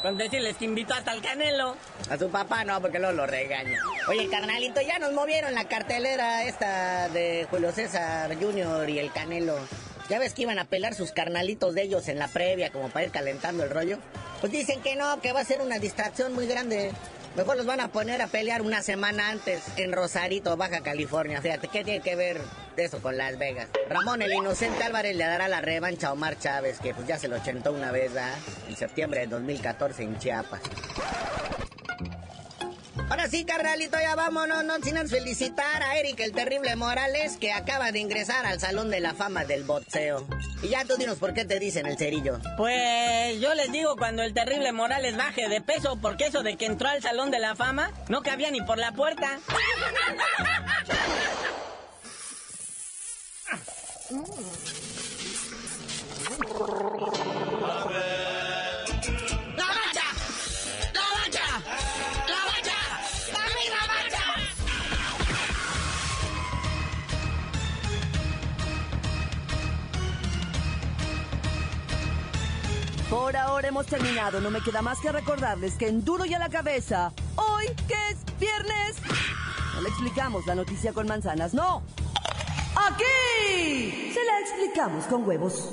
Con 0.00 0.18
decirles 0.18 0.56
que 0.56 0.64
invitó 0.64 0.94
hasta 0.94 1.12
al 1.12 1.22
Canelo. 1.22 1.76
A 2.10 2.18
su 2.18 2.28
papá 2.28 2.64
no, 2.64 2.80
porque 2.80 2.98
luego 2.98 3.14
lo 3.14 3.26
regaña. 3.26 3.78
Oye, 4.08 4.28
carnalito, 4.28 4.80
ya 4.80 4.98
nos 4.98 5.12
movieron 5.12 5.54
la 5.54 5.68
cartelera 5.68 6.42
esta 6.44 7.08
de 7.10 7.46
Julio 7.50 7.70
César 7.70 8.34
Jr. 8.40 8.88
y 8.90 8.98
el 8.98 9.12
Canelo. 9.12 9.56
¿Ya 10.08 10.18
ves 10.18 10.34
que 10.34 10.42
iban 10.42 10.58
a 10.58 10.64
pelar 10.64 10.94
sus 10.94 11.12
carnalitos 11.12 11.74
de 11.74 11.82
ellos 11.82 12.08
en 12.08 12.18
la 12.18 12.28
previa 12.28 12.70
como 12.70 12.88
para 12.88 13.06
ir 13.06 13.12
calentando 13.12 13.64
el 13.64 13.70
rollo? 13.70 13.98
Pues 14.40 14.52
dicen 14.52 14.82
que 14.82 14.96
no, 14.96 15.20
que 15.20 15.32
va 15.32 15.40
a 15.40 15.44
ser 15.44 15.60
una 15.60 15.78
distracción 15.78 16.34
muy 16.34 16.46
grande. 16.46 16.92
Mejor 17.36 17.56
los 17.56 17.64
van 17.64 17.80
a 17.80 17.88
poner 17.88 18.20
a 18.20 18.26
pelear 18.26 18.60
una 18.60 18.82
semana 18.82 19.30
antes 19.30 19.62
en 19.76 19.92
Rosarito, 19.92 20.56
Baja 20.58 20.82
California. 20.82 21.40
Fíjate, 21.40 21.68
¿qué 21.68 21.82
tiene 21.82 22.00
que 22.00 22.14
ver 22.14 22.38
eso 22.76 23.00
con 23.00 23.16
Las 23.16 23.38
Vegas? 23.38 23.68
Ramón 23.88 24.20
el 24.20 24.32
Inocente 24.32 24.84
Álvarez 24.84 25.16
le 25.16 25.24
dará 25.24 25.48
la 25.48 25.62
revancha 25.62 26.08
a 26.08 26.12
Omar 26.12 26.38
Chávez, 26.38 26.78
que 26.78 26.92
pues 26.92 27.06
ya 27.06 27.18
se 27.18 27.28
lo 27.28 27.36
ochentó 27.36 27.72
una 27.72 27.90
vez. 27.90 28.12
En 28.68 28.76
septiembre 28.76 29.20
de 29.20 29.28
2014 29.28 30.02
en 30.02 30.18
Chiapas. 30.18 30.60
Ahora 33.12 33.28
sí, 33.28 33.44
carnalito, 33.44 33.98
ya 34.00 34.14
vámonos, 34.14 34.64
no 34.64 34.76
sin 34.76 34.96
felicitar 35.06 35.82
a 35.82 35.98
Eric 35.98 36.18
el 36.20 36.32
Terrible 36.32 36.76
Morales, 36.76 37.36
que 37.36 37.52
acaba 37.52 37.92
de 37.92 37.98
ingresar 37.98 38.46
al 38.46 38.58
Salón 38.58 38.88
de 38.88 39.00
la 39.00 39.12
Fama 39.12 39.44
del 39.44 39.64
boxeo. 39.64 40.26
Y 40.62 40.68
ya 40.68 40.86
tú 40.86 40.96
dinos 40.96 41.18
por 41.18 41.34
qué 41.34 41.44
te 41.44 41.58
dicen 41.58 41.84
el 41.84 41.98
cerillo. 41.98 42.40
Pues 42.56 43.38
yo 43.38 43.52
les 43.52 43.70
digo 43.70 43.96
cuando 43.98 44.22
el 44.22 44.32
Terrible 44.32 44.72
Morales 44.72 45.14
baje 45.14 45.46
de 45.50 45.60
peso, 45.60 45.98
porque 46.00 46.28
eso 46.28 46.42
de 46.42 46.56
que 46.56 46.64
entró 46.64 46.88
al 46.88 47.02
Salón 47.02 47.30
de 47.30 47.38
la 47.38 47.54
Fama 47.54 47.90
no 48.08 48.22
cabía 48.22 48.50
ni 48.50 48.62
por 48.62 48.78
la 48.78 48.92
puerta. 48.92 49.38
terminado. 73.86 74.40
No 74.40 74.50
me 74.50 74.60
queda 74.60 74.82
más 74.82 75.00
que 75.00 75.12
recordarles 75.12 75.74
que 75.74 75.88
en 75.88 76.04
Duro 76.04 76.24
y 76.24 76.34
a 76.34 76.38
la 76.38 76.48
cabeza, 76.48 77.12
hoy 77.36 77.66
que 77.88 77.94
es 78.10 78.38
viernes, 78.38 78.96
no 79.74 79.82
le 79.82 79.88
explicamos 79.88 80.46
la 80.46 80.54
noticia 80.54 80.92
con 80.92 81.06
manzanas, 81.06 81.54
no. 81.54 81.82
Aquí 82.74 84.12
se 84.12 84.24
la 84.24 84.40
explicamos 84.40 85.04
con 85.06 85.26
huevos. 85.26 85.68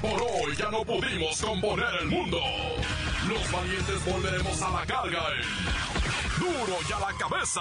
Por 0.00 0.20
hoy 0.20 0.56
ya 0.56 0.70
no 0.70 0.84
pudimos 0.84 1.40
componer 1.40 1.94
el 2.00 2.08
mundo. 2.08 2.38
Los 3.28 3.52
valientes 3.52 4.04
volveremos 4.04 4.60
a 4.62 4.70
la 4.70 4.86
carga 4.86 5.22
en 5.36 6.40
Duro 6.40 6.76
y 6.88 6.92
a 6.92 6.98
la 6.98 7.16
cabeza. 7.18 7.60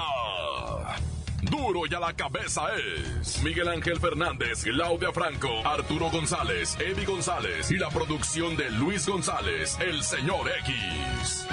Duro 1.41 1.81
y 1.89 1.93
a 1.93 1.99
la 1.99 2.13
cabeza 2.13 2.61
es 2.75 3.41
Miguel 3.43 3.67
Ángel 3.67 3.99
Fernández, 3.99 4.63
Claudia 4.63 5.11
Franco, 5.11 5.49
Arturo 5.65 6.09
González, 6.09 6.77
Eddie 6.79 7.05
González 7.05 7.71
y 7.71 7.77
la 7.77 7.89
producción 7.89 8.55
de 8.55 8.69
Luis 8.71 9.07
González, 9.07 9.77
el 9.79 10.03
señor 10.03 10.49
X. 10.59 11.47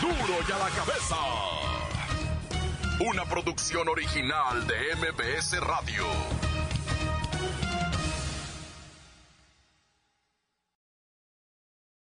Duro 0.00 0.38
y 0.48 0.52
a 0.52 0.58
la 0.58 0.70
cabeza. 0.70 1.16
Una 3.00 3.24
producción 3.24 3.88
original 3.88 4.66
de 4.66 4.76
MBS 4.96 5.60
Radio. 5.60 6.51